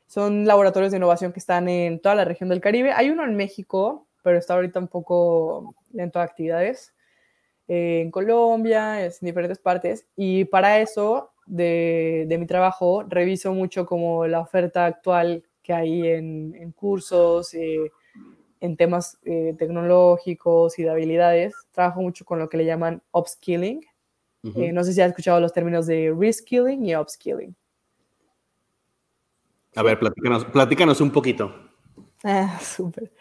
Son 0.08 0.46
laboratorios 0.46 0.92
de 0.92 0.98
innovación 0.98 1.34
que 1.34 1.40
están 1.40 1.68
en 1.68 2.00
toda 2.00 2.16
la 2.16 2.26
región 2.26 2.50
del 2.50 2.62
Caribe. 2.62 2.94
Hay 2.94 3.10
uno 3.10 3.26
en 3.26 3.36
México, 3.36 4.08
pero 4.24 4.38
está 4.38 4.54
ahorita 4.54 4.80
un 4.80 4.88
poco 4.88 5.76
lento 5.92 6.20
de 6.20 6.26
actividades. 6.26 6.94
Eh, 7.68 8.00
en 8.02 8.12
Colombia, 8.12 9.04
en 9.06 9.12
diferentes 9.20 9.60
partes. 9.60 10.08
Y 10.16 10.46
para 10.46 10.80
eso, 10.80 11.32
de, 11.46 12.26
mi 12.40 12.48
trabajo, 12.48 13.04
reviso 13.04 13.54
mucho 13.54 13.86
como 13.86 14.26
la 14.26 14.40
oferta 14.40 14.86
actual 14.86 15.44
que 15.62 15.74
hay 15.74 16.08
en, 16.08 16.56
en 16.56 16.72
cursos, 16.72 17.54
eh, 17.54 17.92
en 18.62 18.78
temas 18.78 19.20
tecnológicos 19.58 20.80
y 20.80 20.84
de 20.84 20.90
habilidades. 20.92 21.54
Trabajo 21.74 22.02
mucho 22.02 22.24
con 22.24 22.40
lo 22.40 22.48
que 22.48 22.56
le 22.56 22.66
llaman 22.66 23.04
upskilling, 23.12 23.82
eh, 24.44 24.72
no 24.72 24.84
sé 24.84 24.94
si 24.94 25.02
has 25.02 25.10
escuchado 25.10 25.40
los 25.40 25.54
términos 25.54 25.88
de 25.88 26.14
reskilling 26.18 26.86
y 26.86 26.96
upskilling. 26.96 27.56
A 29.76 29.84
ver, 29.84 30.00
platícanos, 30.00 30.46
platícanos 30.46 31.02
un 31.02 31.12
poquito. 31.12 31.54
Ah, 32.24 32.60
súper. 32.62 33.12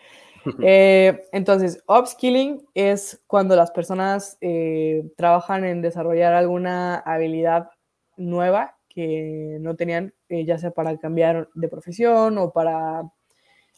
Eh, 0.62 1.26
entonces, 1.32 1.82
upskilling 1.88 2.66
es 2.74 3.20
cuando 3.26 3.56
las 3.56 3.72
personas 3.72 4.38
eh, 4.40 5.10
trabajan 5.16 5.64
en 5.64 5.82
desarrollar 5.82 6.34
alguna 6.34 6.96
habilidad 6.96 7.70
nueva 8.16 8.76
que 8.88 9.58
no 9.60 9.76
tenían, 9.76 10.14
ya 10.28 10.56
sea 10.56 10.70
para 10.70 10.96
cambiar 10.98 11.50
de 11.54 11.68
profesión 11.68 12.38
o 12.38 12.52
para 12.52 13.02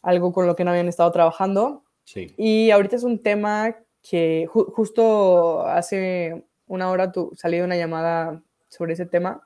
algo 0.02 0.32
con 0.32 0.46
lo 0.46 0.54
que 0.54 0.64
no 0.64 0.70
habían 0.70 0.88
estado 0.88 1.10
trabajando. 1.10 1.84
Sí. 2.04 2.34
Y 2.36 2.70
ahorita 2.70 2.96
es 2.96 3.02
un 3.02 3.22
tema 3.22 3.76
que 4.02 4.46
justo 4.46 5.62
hace 5.66 6.47
una 6.68 6.90
hora 6.90 7.12
tu, 7.12 7.32
salí 7.36 7.60
una 7.60 7.76
llamada 7.76 8.42
sobre 8.68 8.92
ese 8.92 9.06
tema, 9.06 9.42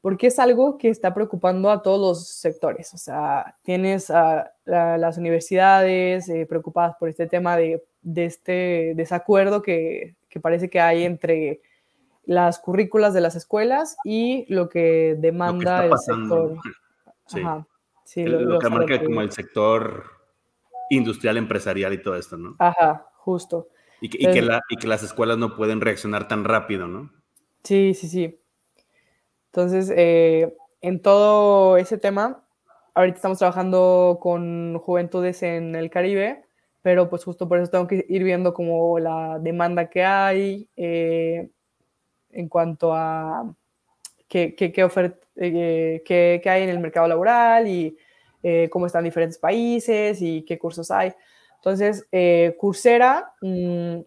porque 0.00 0.28
es 0.28 0.38
algo 0.38 0.78
que 0.78 0.88
está 0.88 1.12
preocupando 1.12 1.70
a 1.70 1.82
todos 1.82 2.00
los 2.00 2.28
sectores. 2.28 2.94
O 2.94 2.98
sea, 2.98 3.56
tienes 3.62 4.10
a 4.10 4.52
las 4.64 5.18
universidades 5.18 6.28
eh, 6.28 6.46
preocupadas 6.48 6.96
por 6.98 7.08
este 7.08 7.26
tema 7.26 7.56
de, 7.56 7.84
de 8.02 8.24
este 8.24 8.92
desacuerdo 8.94 9.62
que, 9.62 10.14
que, 10.28 10.40
parece 10.40 10.70
que 10.70 10.80
hay 10.80 11.04
entre 11.04 11.60
las 12.24 12.58
currículas 12.58 13.14
de 13.14 13.20
las 13.20 13.36
escuelas 13.36 13.96
y 14.04 14.52
lo 14.52 14.68
que 14.68 15.16
demanda 15.18 15.86
el 15.86 15.98
sector. 15.98 16.56
Sí. 17.26 17.40
Ajá. 17.40 17.66
Sí, 18.06 18.24
lo, 18.24 18.60
que 18.60 18.70
marca 18.70 19.02
como 19.02 19.20
el 19.20 19.32
sector 19.32 20.04
industrial, 20.90 21.36
empresarial 21.38 21.92
y 21.92 22.00
todo 22.00 22.14
esto, 22.14 22.36
¿no? 22.36 22.54
Ajá, 22.60 23.04
justo. 23.16 23.68
Y 24.00 24.08
que, 24.10 24.18
que, 24.18 24.42
la, 24.42 24.62
y 24.68 24.76
que 24.76 24.86
las 24.86 25.02
escuelas 25.02 25.38
no 25.38 25.56
pueden 25.56 25.80
reaccionar 25.80 26.28
tan 26.28 26.44
rápido, 26.44 26.86
¿no? 26.86 27.10
Sí, 27.62 27.94
sí, 27.94 28.08
sí. 28.08 28.38
Entonces, 29.46 29.90
eh, 29.96 30.54
en 30.82 31.00
todo 31.00 31.78
ese 31.78 31.96
tema, 31.96 32.44
ahorita 32.94 33.16
estamos 33.16 33.38
trabajando 33.38 34.18
con 34.20 34.78
juventudes 34.78 35.42
en 35.42 35.74
el 35.74 35.88
Caribe, 35.88 36.44
pero 36.82 37.08
pues 37.08 37.24
justo 37.24 37.48
por 37.48 37.58
eso 37.58 37.70
tengo 37.70 37.86
que 37.86 38.04
ir 38.08 38.22
viendo 38.22 38.52
como 38.52 38.98
la 38.98 39.38
demanda 39.40 39.88
que 39.88 40.04
hay 40.04 40.68
eh, 40.76 41.48
en 42.32 42.48
cuanto 42.48 42.92
a 42.94 43.50
qué, 44.28 44.54
qué, 44.54 44.70
qué, 44.72 44.88
eh, 45.36 46.02
qué, 46.04 46.40
qué, 46.42 46.50
hay 46.50 46.62
en 46.62 46.68
el 46.68 46.78
mercado 46.78 47.08
laboral 47.08 47.66
y 47.66 47.96
cómo 48.70 48.86
están 48.86 49.02
diferentes 49.02 49.38
países 49.38 50.20
y 50.20 50.42
qué 50.42 50.58
cursos 50.58 50.90
hay. 50.90 51.12
Entonces, 51.56 52.06
Coursera, 52.58 53.32
mm, 53.40 54.00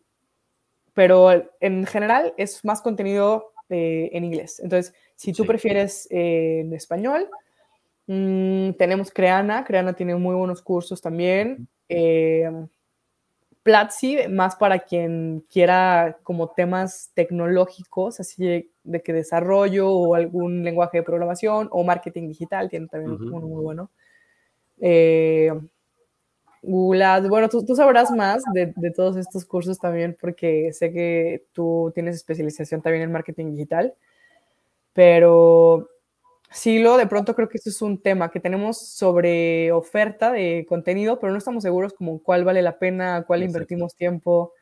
pero 0.94 1.32
en 1.60 1.86
general 1.86 2.34
es 2.38 2.64
más 2.66 2.82
contenido 2.82 3.54
en 3.70 4.24
inglés. 4.24 4.60
Entonces, 4.60 4.94
si 5.16 5.34
tú 5.34 5.46
prefieres 5.46 6.08
eh, 6.12 6.62
en 6.62 6.74
español, 6.74 7.30
mm, 8.08 8.72
tenemos 8.72 9.12
Creana. 9.12 9.64
Creana 9.64 9.94
tiene 9.94 10.16
muy 10.16 10.36
buenos 10.36 10.62
cursos 10.62 11.02
también. 11.02 11.68
Eh, 11.88 12.50
Platzi, 13.62 14.28
más 14.30 14.56
para 14.56 14.80
quien 14.80 15.46
quiera 15.52 16.18
como 16.24 16.52
temas 16.52 17.12
tecnológicos, 17.14 18.20
así 18.22 18.70
de, 18.84 19.02
que 19.02 19.14
desarrollo 19.14 19.90
o 19.92 20.16
algún 20.16 20.64
lenguaje 20.64 21.00
de 21.00 21.04
programación 21.04 21.68
o 21.72 21.84
marketing 21.84 22.30
digital, 22.30 22.70
tiene 22.70 22.88
también 22.88 23.22
uno 23.22 23.46
muy 23.46 23.62
bueno. 23.62 23.92
Google 26.62 27.28
bueno, 27.30 27.48
tú, 27.50 27.76
sabrás 27.76 28.12
más 28.12 28.44
de, 28.54 28.74
de, 28.76 28.92
todos 28.92 29.16
estos 29.16 29.46
cursos 29.46 29.80
también 29.80 30.18
porque 30.20 30.74
sé 30.74 30.92
que 30.92 31.46
tú 31.54 31.92
tienes 31.94 32.16
especialización 32.16 32.82
también 32.82 33.04
en 33.04 33.12
marketing 33.12 33.52
digital, 33.52 33.94
pero 34.94 35.90
sí, 36.52 36.80
lo 36.80 36.98
de 36.98 37.08
pronto 37.08 37.36
creo 37.36 37.48
que 37.48 37.58
esto 37.58 37.70
es 37.70 37.82
un 37.82 38.02
tema 38.02 38.30
que 38.32 38.40
tenemos 38.40 38.78
sobre 38.78 39.72
oferta 39.72 40.32
de 40.32 40.66
contenido, 40.68 41.20
pero 41.20 41.32
no 41.32 41.38
estamos 41.38 41.64
seguros 41.64 41.94
como 41.94 42.22
cuál 42.22 42.44
vale 42.44 42.62
la 42.62 42.78
pena, 42.80 43.24
cuál 43.26 43.44
invertimos 43.44 43.96
tiempo. 43.96 44.54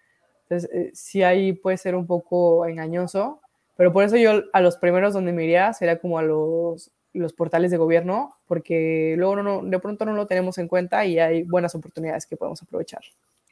Entonces, 0.44 0.70
eh, 0.74 0.92
sí 0.94 1.24
ahí 1.24 1.54
puede 1.54 1.78
ser 1.78 1.96
un 1.96 2.08
poco 2.08 2.66
engañoso, 2.66 3.42
pero 3.76 3.92
por 3.92 4.04
eso 4.04 4.18
yo 4.18 4.44
a 4.54 4.62
los 4.62 4.78
primeros 4.78 5.14
donde 5.14 5.34
me 5.34 5.44
iría 5.44 5.74
sería 5.74 6.00
como 6.00 6.20
a 6.20 6.24
los 6.24 6.92
los 7.17 7.34
portales 7.34 7.71
de 7.71 7.77
gobierno, 7.77 8.36
porque 8.47 9.15
luego 9.17 9.41
no, 9.41 9.62
de 9.63 9.80
pronto 9.80 10.06
no 10.06 10.13
lo 10.13 10.27
tenemos 10.27 10.58
en 10.58 10.67
cuenta 10.67 11.06
y 11.06 11.19
hay 11.19 11.43
buenas 11.43 11.75
oportunidades 11.75 12.25
que 12.25 12.38
podemos 12.38 12.62
aprovechar. 12.62 13.01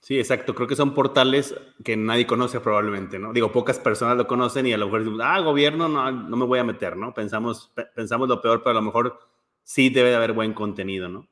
Sí, 0.06 0.20
exacto. 0.20 0.54
Creo 0.54 0.68
que 0.68 0.76
son 0.76 0.94
portales 0.94 1.56
que 1.84 1.98
nadie 1.98 2.28
conoce 2.28 2.60
probablemente, 2.60 3.18
¿no? 3.18 3.34
Digo, 3.34 3.52
pocas 3.52 3.80
personas 3.80 4.16
lo 4.16 4.28
conocen 4.28 4.68
y 4.68 4.74
a 4.74 4.78
lo 4.78 4.86
mejor 4.86 5.00
decimos, 5.00 5.22
ah, 5.24 5.40
gobierno, 5.40 5.90
no, 5.90 6.12
no 6.12 6.38
me 6.38 6.46
voy 6.46 6.60
a 6.60 6.64
meter, 6.64 6.96
¿no? 6.96 7.14
Pensamos, 7.14 7.74
pensamos 7.96 8.30
lo 8.30 8.40
peor, 8.40 8.60
pero 8.62 8.70
a 8.72 8.82
lo 8.82 8.84
mejor 8.84 9.20
sí 9.64 9.90
debe 9.90 10.10
de 10.10 10.16
haber 10.16 10.34
buen 10.34 10.54
contenido, 10.54 11.10
¿no? 11.10 11.28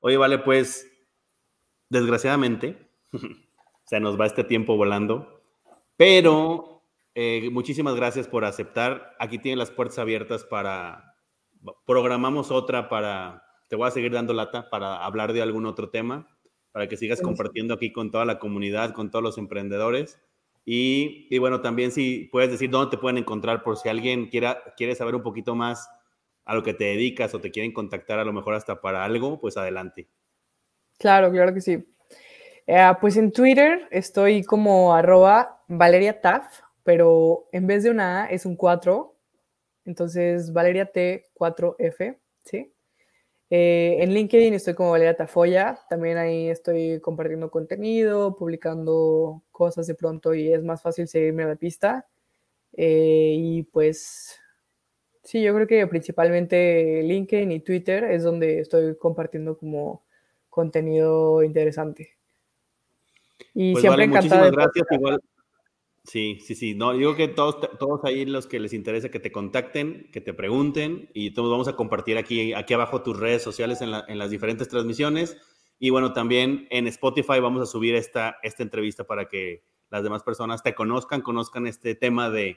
Oye, 0.00 0.16
vale, 0.16 0.38
pues, 0.38 0.90
desgraciadamente, 1.88 2.90
se 3.84 4.00
nos 4.00 4.18
va 4.20 4.26
este 4.26 4.42
tiempo 4.42 4.76
volando, 4.76 5.40
pero 5.96 6.82
eh, 7.14 7.50
muchísimas 7.50 7.94
gracias 7.94 8.28
por 8.28 8.44
aceptar. 8.44 9.16
Aquí 9.18 9.38
tienen 9.38 9.58
las 9.58 9.70
puertas 9.70 9.98
abiertas 9.98 10.44
para 10.44 11.07
programamos 11.86 12.50
otra 12.50 12.88
para, 12.88 13.44
te 13.68 13.76
voy 13.76 13.88
a 13.88 13.90
seguir 13.90 14.12
dando 14.12 14.32
lata 14.32 14.70
para 14.70 15.04
hablar 15.04 15.32
de 15.32 15.42
algún 15.42 15.66
otro 15.66 15.90
tema, 15.90 16.28
para 16.72 16.88
que 16.88 16.96
sigas 16.96 17.20
compartiendo 17.20 17.74
aquí 17.74 17.92
con 17.92 18.10
toda 18.10 18.24
la 18.24 18.38
comunidad, 18.38 18.92
con 18.92 19.10
todos 19.10 19.22
los 19.22 19.38
emprendedores. 19.38 20.20
Y, 20.64 21.26
y, 21.30 21.38
bueno, 21.38 21.62
también 21.62 21.92
si 21.92 22.28
puedes 22.30 22.50
decir 22.50 22.68
dónde 22.68 22.90
te 22.90 22.98
pueden 22.98 23.18
encontrar 23.18 23.62
por 23.62 23.78
si 23.78 23.88
alguien 23.88 24.26
quiera, 24.26 24.62
quiere 24.76 24.94
saber 24.94 25.14
un 25.14 25.22
poquito 25.22 25.54
más 25.54 25.88
a 26.44 26.54
lo 26.54 26.62
que 26.62 26.74
te 26.74 26.84
dedicas 26.84 27.34
o 27.34 27.40
te 27.40 27.50
quieren 27.50 27.72
contactar 27.72 28.18
a 28.18 28.24
lo 28.24 28.32
mejor 28.32 28.54
hasta 28.54 28.80
para 28.80 29.04
algo, 29.04 29.40
pues 29.40 29.56
adelante. 29.56 30.08
Claro, 30.98 31.30
claro 31.30 31.54
que 31.54 31.60
sí. 31.60 31.86
Eh, 32.66 32.92
pues 33.00 33.16
en 33.16 33.32
Twitter 33.32 33.88
estoy 33.90 34.42
como 34.42 34.94
arroba 34.94 35.62
Valeria 35.68 36.20
Taff, 36.20 36.60
pero 36.84 37.48
en 37.52 37.66
vez 37.66 37.82
de 37.82 37.90
una 37.90 38.24
A 38.24 38.26
es 38.26 38.44
un 38.44 38.56
4 38.56 39.17
entonces, 39.88 40.52
Valeria 40.52 40.92
T4F, 40.92 42.18
¿sí? 42.44 42.74
Eh, 43.48 43.96
en 44.00 44.12
LinkedIn 44.12 44.52
estoy 44.52 44.74
como 44.74 44.90
Valeria 44.90 45.16
Tafoya, 45.16 45.80
también 45.88 46.18
ahí 46.18 46.50
estoy 46.50 47.00
compartiendo 47.00 47.50
contenido, 47.50 48.36
publicando 48.36 49.42
cosas 49.50 49.86
de 49.86 49.94
pronto 49.94 50.34
y 50.34 50.52
es 50.52 50.62
más 50.62 50.82
fácil 50.82 51.08
seguirme 51.08 51.44
a 51.44 51.48
la 51.48 51.56
pista. 51.56 52.06
Eh, 52.74 53.34
y 53.34 53.62
pues, 53.62 54.38
sí, 55.22 55.42
yo 55.42 55.54
creo 55.54 55.66
que 55.66 55.86
principalmente 55.86 57.02
LinkedIn 57.02 57.50
y 57.50 57.60
Twitter 57.60 58.04
es 58.04 58.22
donde 58.22 58.60
estoy 58.60 58.94
compartiendo 58.98 59.56
como 59.56 60.04
contenido 60.50 61.42
interesante. 61.42 62.10
Y 63.54 63.72
pues 63.72 63.80
siempre 63.80 64.06
vale, 64.06 64.16
Muchísimas 64.18 64.50
gracias. 64.50 64.86
Igual, 64.90 65.22
Sí, 66.08 66.38
sí, 66.40 66.54
sí. 66.54 66.74
No, 66.74 66.94
digo 66.94 67.14
que 67.16 67.28
todos, 67.28 67.60
todos 67.78 68.02
ahí 68.04 68.24
los 68.24 68.46
que 68.46 68.58
les 68.58 68.72
interesa 68.72 69.10
que 69.10 69.20
te 69.20 69.30
contacten, 69.30 70.08
que 70.10 70.22
te 70.22 70.32
pregunten 70.32 71.10
y 71.12 71.32
todos 71.32 71.50
vamos 71.50 71.68
a 71.68 71.76
compartir 71.76 72.16
aquí, 72.16 72.54
aquí 72.54 72.72
abajo 72.72 73.02
tus 73.02 73.18
redes 73.20 73.42
sociales 73.42 73.82
en, 73.82 73.90
las 73.90 74.30
diferentes 74.30 74.68
transmisiones. 74.70 75.36
Y 75.78 75.90
bueno, 75.90 76.14
también 76.14 76.66
en 76.70 76.86
Spotify 76.86 77.40
vamos 77.40 77.60
a 77.60 77.66
subir 77.66 77.94
esta, 77.94 78.38
esta 78.42 78.62
entrevista 78.62 79.04
para 79.04 79.28
que 79.28 79.64
las 79.90 80.02
demás 80.02 80.22
personas 80.22 80.62
te 80.62 80.74
conozcan, 80.74 81.20
conozcan 81.20 81.66
este 81.66 81.94
tema 81.94 82.30
de, 82.30 82.56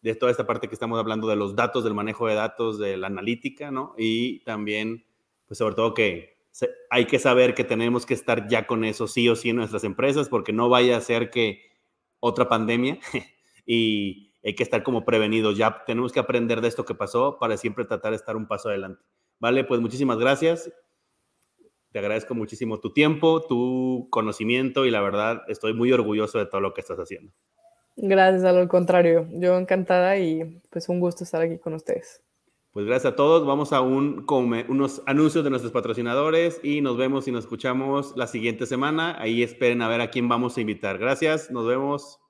de 0.00 0.14
toda 0.14 0.30
esta 0.30 0.46
parte 0.46 0.68
que 0.68 0.74
estamos 0.74 1.00
hablando 1.00 1.26
de 1.26 1.34
los 1.34 1.56
datos, 1.56 1.82
del 1.82 1.94
manejo 1.94 2.28
de 2.28 2.36
datos, 2.36 2.78
de 2.78 2.96
la 2.96 3.08
analítica, 3.08 3.72
¿no? 3.72 3.96
Y 3.98 4.38
también, 4.44 5.04
pues 5.46 5.58
sobre 5.58 5.74
todo 5.74 5.94
que 5.94 6.36
hay 6.90 7.06
que 7.06 7.18
saber 7.18 7.54
que 7.54 7.64
tenemos 7.64 8.06
que 8.06 8.14
estar 8.14 8.46
ya 8.46 8.68
con 8.68 8.84
eso 8.84 9.08
sí 9.08 9.28
o 9.28 9.34
sí 9.34 9.50
en 9.50 9.56
nuestras 9.56 9.82
empresas, 9.82 10.28
porque 10.28 10.52
no 10.52 10.68
vaya 10.68 10.96
a 10.96 11.00
ser 11.00 11.30
que 11.30 11.73
otra 12.24 12.48
pandemia 12.48 12.98
y 13.66 14.32
hay 14.42 14.54
que 14.54 14.62
estar 14.62 14.82
como 14.82 15.04
prevenidos. 15.04 15.58
Ya 15.58 15.84
tenemos 15.86 16.12
que 16.12 16.20
aprender 16.20 16.60
de 16.60 16.68
esto 16.68 16.84
que 16.84 16.94
pasó 16.94 17.38
para 17.38 17.56
siempre 17.56 17.84
tratar 17.84 18.10
de 18.10 18.16
estar 18.16 18.36
un 18.36 18.46
paso 18.46 18.68
adelante. 18.68 19.02
Vale, 19.40 19.64
pues 19.64 19.80
muchísimas 19.80 20.18
gracias. 20.18 20.72
Te 21.92 21.98
agradezco 21.98 22.34
muchísimo 22.34 22.80
tu 22.80 22.92
tiempo, 22.92 23.42
tu 23.46 24.08
conocimiento 24.10 24.86
y 24.86 24.90
la 24.90 25.00
verdad 25.00 25.42
estoy 25.48 25.74
muy 25.74 25.92
orgulloso 25.92 26.38
de 26.38 26.46
todo 26.46 26.60
lo 26.60 26.74
que 26.74 26.80
estás 26.80 26.98
haciendo. 26.98 27.32
Gracias, 27.96 28.44
a 28.44 28.52
lo 28.52 28.66
contrario. 28.68 29.28
Yo 29.32 29.56
encantada 29.56 30.16
y 30.16 30.60
pues 30.70 30.88
un 30.88 31.00
gusto 31.00 31.24
estar 31.24 31.42
aquí 31.42 31.58
con 31.58 31.74
ustedes. 31.74 32.22
Pues 32.74 32.86
gracias 32.86 33.12
a 33.12 33.16
todos. 33.16 33.46
Vamos 33.46 33.72
a 33.72 33.80
un, 33.80 34.26
unos 34.68 35.00
anuncios 35.06 35.44
de 35.44 35.50
nuestros 35.50 35.72
patrocinadores 35.72 36.58
y 36.64 36.80
nos 36.80 36.96
vemos 36.96 37.28
y 37.28 37.30
nos 37.30 37.44
escuchamos 37.44 38.14
la 38.16 38.26
siguiente 38.26 38.66
semana. 38.66 39.16
Ahí 39.20 39.44
esperen 39.44 39.80
a 39.80 39.86
ver 39.86 40.00
a 40.00 40.10
quién 40.10 40.28
vamos 40.28 40.56
a 40.56 40.60
invitar. 40.60 40.98
Gracias, 40.98 41.52
nos 41.52 41.68
vemos. 41.68 42.23